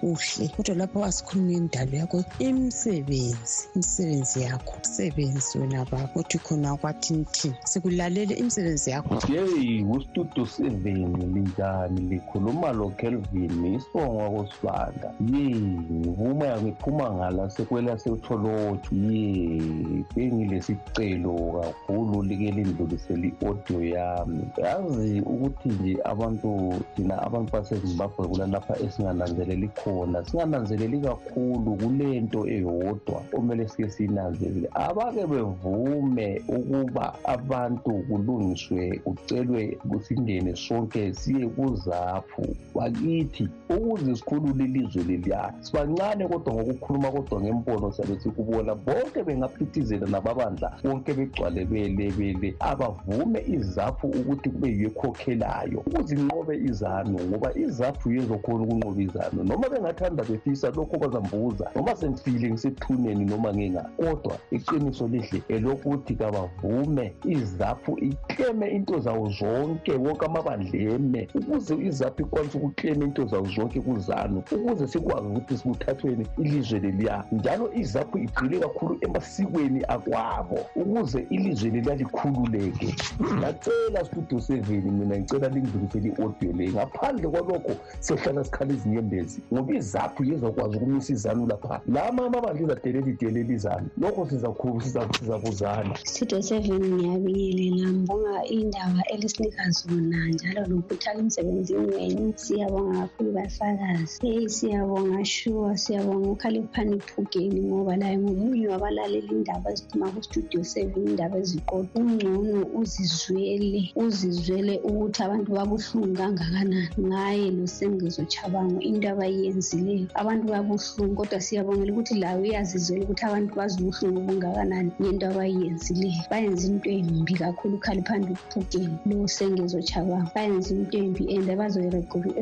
kuhle. 0.00 0.48
Kodwa 0.56 0.74
lapho 0.74 1.04
asikhulume 1.04 1.52
indalo 1.52 1.96
yakho 1.96 2.24
imisebenzi 2.38 3.68
imisebenzi 3.74 4.42
yakho 4.42 4.74
msebenzi 4.80 5.58
wena 5.58 5.84
baba 5.84 6.10
uthi 6.14 6.38
khona 6.38 6.76
kwathini 6.76 7.26
sikulalele 7.64 8.34
imisebenzi 8.34 8.90
yakho. 8.90 9.14
Yeyi 9.32 9.84
ustudio 9.84 10.46
seven 10.46 11.16
linjani? 11.34 12.00
Likhuluma 12.00 12.72
lokelvin 12.72 13.74
isibonga 13.74 14.30
kosibanda 14.30 15.08
ye 15.32 15.54
ngivuma 15.54 16.62
ngiphuma 16.62 17.10
ngala 17.14 17.50
sekwela 17.50 17.98
sewutholotsho 17.98 18.94
ye 18.94 20.04
bengilesicelo 20.16 21.34
kakhulu 21.62 22.22
like 22.22 22.50
lindlulisele 22.50 23.28
i-audio 23.28 23.84
yami. 23.84 24.44
Yazi 24.62 25.20
ukuthi 25.20 25.68
nje 25.68 25.89
abantu 26.04 26.50
thina 26.96 27.22
abantu 27.22 27.52
basezimbabwe 27.52 28.28
kulalapha 28.28 28.74
esingananzeleli 28.84 29.68
khona. 29.68 30.24
Singananzeleli 30.24 30.98
kakhulu 31.00 31.70
kule 31.80 32.20
nto 32.20 32.40
eyodwa 32.48 33.18
okumele 33.32 33.68
sike 33.68 33.90
siyinanzelele. 33.90 34.68
Abake 34.74 35.26
bevume 35.26 36.42
ukuba 36.48 37.14
abantu 37.24 37.92
kulungiswe 38.08 39.00
kucelwe 39.04 39.78
kusindene 39.90 40.56
sonke 40.56 41.14
siye 41.14 41.46
kuzaphu. 41.46 42.44
Bakithi 42.74 43.48
ukuze 43.68 44.16
sikhulule 44.16 44.64
ilizwe 44.64 45.02
leliya 45.02 45.52
sibancane 45.60 46.28
kodwa 46.28 46.54
ngokukhuluma 46.54 47.10
kodwa 47.10 47.40
ngembono 47.40 47.92
siyabe 47.92 48.20
sikubona. 48.20 48.74
Bonke 48.74 49.22
bengaphithizela 49.22 50.06
nababandla 50.06 50.72
bonke 50.84 51.12
begcwale 51.14 51.64
belebele 51.64 52.54
abavume 52.60 53.44
izaphu 53.46 54.06
ukuthi 54.06 54.50
kube 54.50 54.68
yiyo 54.68 54.90
ekhokhelayo 54.90 55.79
ukuze 55.86 56.14
inqobe 56.14 56.56
izanu 56.56 57.18
ngoba 57.28 57.48
izaphu 57.54 58.12
yezokhona 58.12 58.62
ukunqoba 58.64 59.02
izanu 59.02 59.44
noma 59.44 59.68
bengathanda 59.68 60.24
befisa 60.24 60.70
lokho 60.70 60.98
bazambuza 60.98 61.70
noma 61.74 61.96
sengifile 61.96 62.50
ngisethuneni 62.50 63.24
noma 63.24 63.54
nginga. 63.54 63.82
Kodwa 63.96 64.38
iqiniso 64.50 65.08
lihle 65.08 65.42
elokuthi 65.48 66.14
kabavume 66.14 67.14
izaphu 67.24 67.98
ikleme 67.98 68.66
into 68.70 69.00
zawo 69.00 69.28
zonke 69.28 69.92
wonke 69.92 70.26
amabandla 70.26 70.78
eme 70.78 71.28
ukuze 71.34 71.74
izaphu 71.88 72.22
ikwanise 72.22 72.58
ukuklema 72.58 73.04
into 73.04 73.26
zawo 73.26 73.46
zonke 73.46 73.80
kuzanu 73.80 74.38
ukuze 74.52 74.86
sikwazi 74.88 75.26
ukuthi 75.26 75.56
sikuthathweni 75.56 76.26
ilizwe 76.38 76.78
leliya. 76.80 77.24
Njalo 77.32 77.72
izaphu 77.74 78.18
igxile 78.18 78.58
kakhulu 78.58 78.98
emasikweni 79.00 79.84
akwabo 79.88 80.58
ukuze 80.76 81.26
ilizwe 81.30 81.70
leliya 81.70 81.94
likhululeke. 81.94 82.94
Ngacela 83.38 84.04
studio 84.04 84.40
seven 84.40 84.90
mina 84.90 85.16
ngicela 85.18 85.48
lindlulisele 85.70 86.08
i-audio 86.08 86.52
leyi 86.52 86.72
ngaphandle 86.72 87.28
kwalokho 87.28 87.72
siyohlala 88.00 88.44
sikhala 88.44 88.72
izinyembezi 88.72 89.38
ngoba 89.52 89.72
izaphu 89.74 90.24
yezokwazi 90.24 90.76
ukumisa 90.76 91.12
izanu 91.12 91.46
lapha? 91.46 91.80
Lama 91.86 92.26
amabandla 92.26 92.62
izadelela 92.62 93.08
idelela 93.10 93.52
izanu. 93.54 93.86
Lokho 94.00 94.28
sizakuzana 94.30 95.94
studio 96.04 96.42
seven 96.42 96.82
ngiyabingelela. 96.94 97.86
Ngibonga 97.92 98.44
indaba 98.44 99.02
elisinika 99.12 99.64
zona 99.70 100.18
njalo 100.28 100.62
lokuthi 100.70 101.08
emsebenzini 101.10 101.86
wenu. 101.94 102.32
Siyabonga 102.36 103.00
kakhulu 103.00 103.32
basakazi. 103.32 104.14
Eyi 104.26 104.48
siyabonga 104.48 105.24
shuwa 105.24 105.76
siyabonga 105.76 106.28
ukhaliphani 106.30 107.00
phugeni 107.00 107.60
ngoba 107.60 107.96
laye 107.96 108.18
ngomunye 108.18 108.68
wabalaleli 108.68 109.28
indaba 109.34 109.70
eziphuma 109.72 110.10
kustudio 110.14 110.64
seven 110.64 111.08
indaba 111.08 111.38
eziqola 111.38 111.88
ungcono 111.94 112.66
uzizwele 112.80 113.92
uzizwele 113.96 114.74
ukuthi 114.88 115.22
abantu 115.22 115.50
babuhlungu 115.60 116.16
kangakanani? 116.16 116.88
Ngaye 116.98 117.50
losengezo 117.50 118.24
chabango 118.24 118.80
into 118.80 119.08
abayenzileyo 119.10 120.06
abantu 120.14 120.44
babuhlungu 120.48 121.14
kodwa 121.16 121.40
siyabongela 121.40 121.92
ukuthi 121.92 122.14
lawe 122.14 122.40
uyazizwela 122.42 123.04
ukuthi 123.04 123.24
abantu 123.24 123.54
bazibuhlungu 123.54 124.18
obungakanani 124.20 124.90
ngento 125.00 125.26
abayenzileyo 125.28 126.22
bayenza 126.30 126.66
into 126.68 126.90
embi 126.90 127.34
kakhulu 127.34 127.76
ukhaliphanda 127.76 128.32
ukuphukeni 128.32 128.96
losengezo 129.06 129.82
chabango 129.82 130.30
bayenza 130.34 130.70
into 130.74 130.98
embi 130.98 131.22
and 131.34 131.48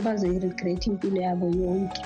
bazoyiregret 0.07 0.87
impilo 0.87 1.21
yabo 1.21 1.47
yonke. 1.47 2.03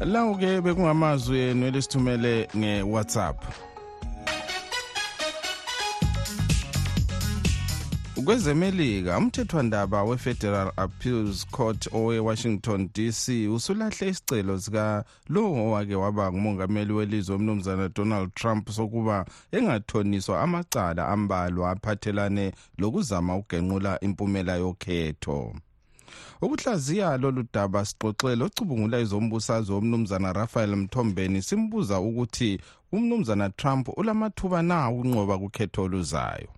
Lawo-ke 0.00 0.60
bekungamazwi 0.60 1.38
enu 1.38 1.66
elisithumele 1.66 2.48
nge-whatsapp 2.56 3.38
kwezemelika 8.24 9.18
umthethwandaba 9.18 10.02
we-federal 10.02 10.72
appeals 10.76 11.46
court 11.46 11.88
owe-washington 11.92 12.88
dc 12.94 13.28
usulahle 13.54 14.08
isicelo 14.08 14.60
sika 14.60 15.04
lowo 15.28 15.68
owake 15.68 15.94
waba 15.94 16.32
ngumongameli 16.32 16.92
welizwe 16.92 17.36
umnumzana 17.36 17.88
donald 17.88 18.34
trump 18.34 18.70
sokuba 18.70 19.26
engathoniswa 19.52 20.42
amacala 20.42 21.08
ambalwa 21.08 21.70
aphathelane 21.70 22.52
lokuzama 22.78 23.36
ukugenqula 23.36 24.00
impumela 24.00 24.56
yokhetho. 24.56 25.54
Ukuhlaziya 26.42 27.16
lolu 27.16 27.44
daba 27.52 27.84
sixoxele 27.84 28.44
ocubungula 28.44 29.00
izombusazwe 29.00 29.76
umnumzana 29.76 30.32
rafael 30.32 30.76
mthombeni 30.76 31.42
simbuza 31.42 32.00
ukuthi 32.00 32.60
umnumzana 32.92 33.50
trump 33.50 33.88
ulamathuba 33.98 34.62
na 34.62 34.90
ukunqoba 34.90 35.38
kukhetho 35.38 35.82
oluzayo? 35.82 36.48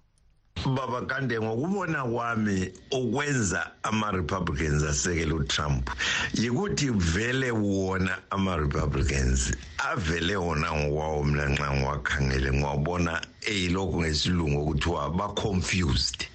Baba 0.65 1.03
kande 1.07 1.41
ngokubona 1.41 2.05
kwami 2.05 2.73
ukwenza 2.93 3.71
ama-republicans 3.83 4.83
asekele 4.83 5.33
utrump 5.33 5.91
yikuthi 6.35 6.91
vele 6.91 7.51
wona 7.51 8.19
ama-republicans 8.31 9.53
avele 9.79 10.37
wona 10.37 10.73
ngokwawo 10.73 11.25
mna 11.25 11.49
nxa 11.49 11.71
ngiwakhangele 11.77 12.53
ngiwabona 12.53 13.21
eyilokhu 13.47 14.01
ngesilungu 14.01 14.61
okuthiwa 14.63 15.11
ba-confused. 15.11 16.27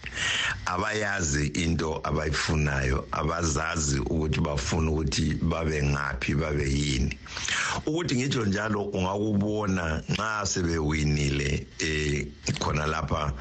Abayazi 0.66 1.48
into 1.64 2.02
abayifunayo 2.04 3.08
abazazi 3.12 4.00
ukuthi 4.00 4.40
bafuna 4.40 4.92
ukuthi 4.92 5.36
babe 5.42 5.84
ngaphi 5.84 6.36
babe 6.36 6.68
yini. 6.70 7.18
Ukuthi 7.86 8.16
ngitsho 8.16 8.46
njalo 8.46 8.84
ungakubona 8.84 10.04
nxa 10.10 10.46
sebewinile 10.46 11.66
eh 11.80 12.28
khona 12.60 12.86
lapha 12.86 13.34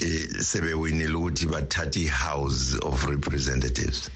eh 0.00 0.28
sebewinile 0.40 1.14
ukuthi 1.14 1.46
bathathe 1.46 2.00
i-house 2.00 2.76
of 2.82 3.04
representatives. 3.08 4.10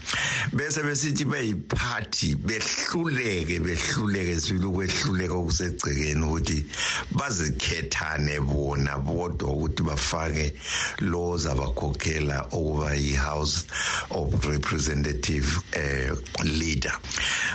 Bese 0.52 0.82
besithi 0.82 1.24
beyiphathi 1.24 2.36
behluleke 2.36 3.58
behluleke 3.60 4.40
sibili 4.40 4.66
ukwehluleka 4.66 5.34
okusegcekeni 5.34 6.24
ukuthi 6.24 6.66
bazikhethane 7.10 8.40
bona. 8.40 8.69
Bodwa 8.76 9.50
ukuthi 9.50 9.82
bafake 9.82 10.52
lo 11.00 11.36
zaba 11.36 11.62
wakhokhela 11.62 12.46
ukuba 12.52 12.94
yi-house 12.94 13.66
of 14.10 14.44
representative 14.46 15.46
eh 15.72 16.12
leader. 16.44 16.92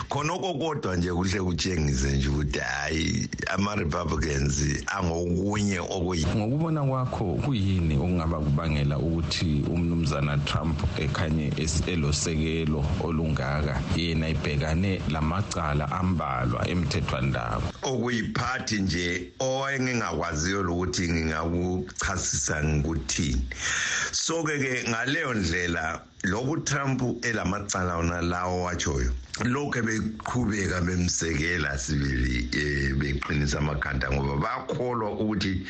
Khonoko 0.09 0.53
kodwa 0.53 0.95
nje 0.95 1.13
kuhle 1.13 1.39
kutshengise 1.39 2.11
nje 2.11 2.29
ukuthi 2.29 2.59
hayi 2.59 3.29
ama-republicans 3.47 4.83
angokunye 4.87 5.79
okuyi 5.79 6.25
ngokubona 6.35 6.83
kwakho 6.83 7.25
kuyini 7.45 7.95
okungaba 7.97 8.39
kubangela 8.39 8.97
ukuthi 8.97 9.63
umnumzana 9.73 10.37
trump 10.37 10.79
ekhanye 10.99 11.51
elosekelo 11.87 12.85
olungaka? 13.03 13.81
Yena 13.95 14.29
ibhekane 14.29 15.01
lamacala 15.09 15.91
ambalwa 15.91 16.67
emthethwandaba. 16.67 17.61
Okuyiphathi 17.83 18.79
nje 18.79 19.31
owengingakwaziyo 19.39 20.63
lokuthi 20.63 20.94
ngingakuchasisa 21.03 22.63
ngikuthini 22.63 23.47
so-ke 24.11 24.59
ke 24.59 24.89
ngaleyo 24.89 25.33
ndlela 25.33 26.01
lokhu 26.23 26.57
trump 26.57 27.25
elamacala 27.25 27.97
wona 27.97 28.21
lawo 28.21 28.63
watshoyo 28.63 29.11
lokhu 29.43 29.81
beqhubeka 29.83 30.79
bemsekela 30.81 31.77
sibili 31.77 32.47
um 32.55 32.99
beqinisa 32.99 33.59
amakhanda 33.59 34.07
ngoba 34.11 34.35
bakholwa 34.39 35.11
ukuthi 35.11 35.67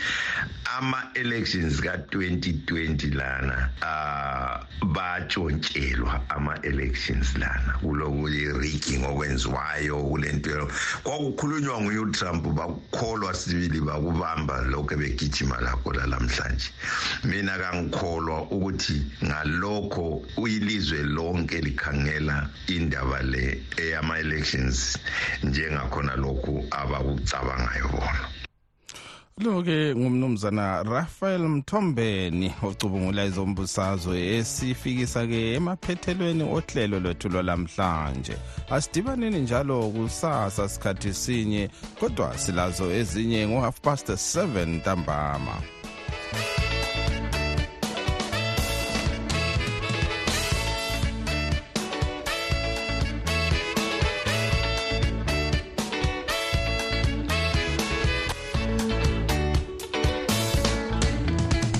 ama-elections 0.77 1.81
ka-2020 1.81 3.15
lana 3.15 3.69
uh 3.81 4.65
batshontshelwa 4.93 6.21
ama-elections 6.29 7.35
lana. 7.37 7.73
Kulokuyi-rigging 7.81 9.05
okwenziwayo 9.05 9.97
kule 10.03 10.31
nto 10.31 10.69
kwakukhulunywa 11.03 11.81
nguye 11.81 11.99
utrump 11.99 12.43
bakukholwa 12.43 13.33
sibili 13.33 13.81
bakubamba 13.81 14.61
lokhu 14.61 14.95
begijima 14.97 15.61
lakho 15.61 15.93
lalamhlanje. 15.93 16.69
Mina 17.23 17.57
kangikholwa 17.57 18.41
ukuthi 18.51 19.01
ngalokho 19.23 20.21
ilizwe 20.47 21.03
lonke 21.03 21.61
likhangela 21.61 22.49
indaba 22.67 23.21
le 23.21 23.54
eyama-elections 23.77 24.99
njengakhona 25.43 26.15
lokhu 26.15 26.65
abakucabangayo 26.71 27.87
bona. 27.91 28.25
Lo-ke 29.43 29.95
ngumnumzana 29.95 30.83
rafael 30.83 31.39
mthombeni 31.39 32.53
ocubungula 32.63 33.25
izombusazwe 33.25 34.15
esifikisa-ke 34.35 35.39
emaphethelweni 35.57 36.43
ohlelo 36.55 36.99
lwethu 36.99 37.27
lwalamhlanje 37.29 38.35
asidibaneni 38.75 39.39
njalo 39.39 39.89
kusasa 39.89 40.69
sikhathi 40.69 41.13
sinye 41.13 41.69
kodwa 41.99 42.37
silazo 42.37 42.85
ezinye 42.99 43.47
ngo-half 43.47 43.77
past 43.81 44.07
7 44.09 44.65
ntambama. 44.65 45.55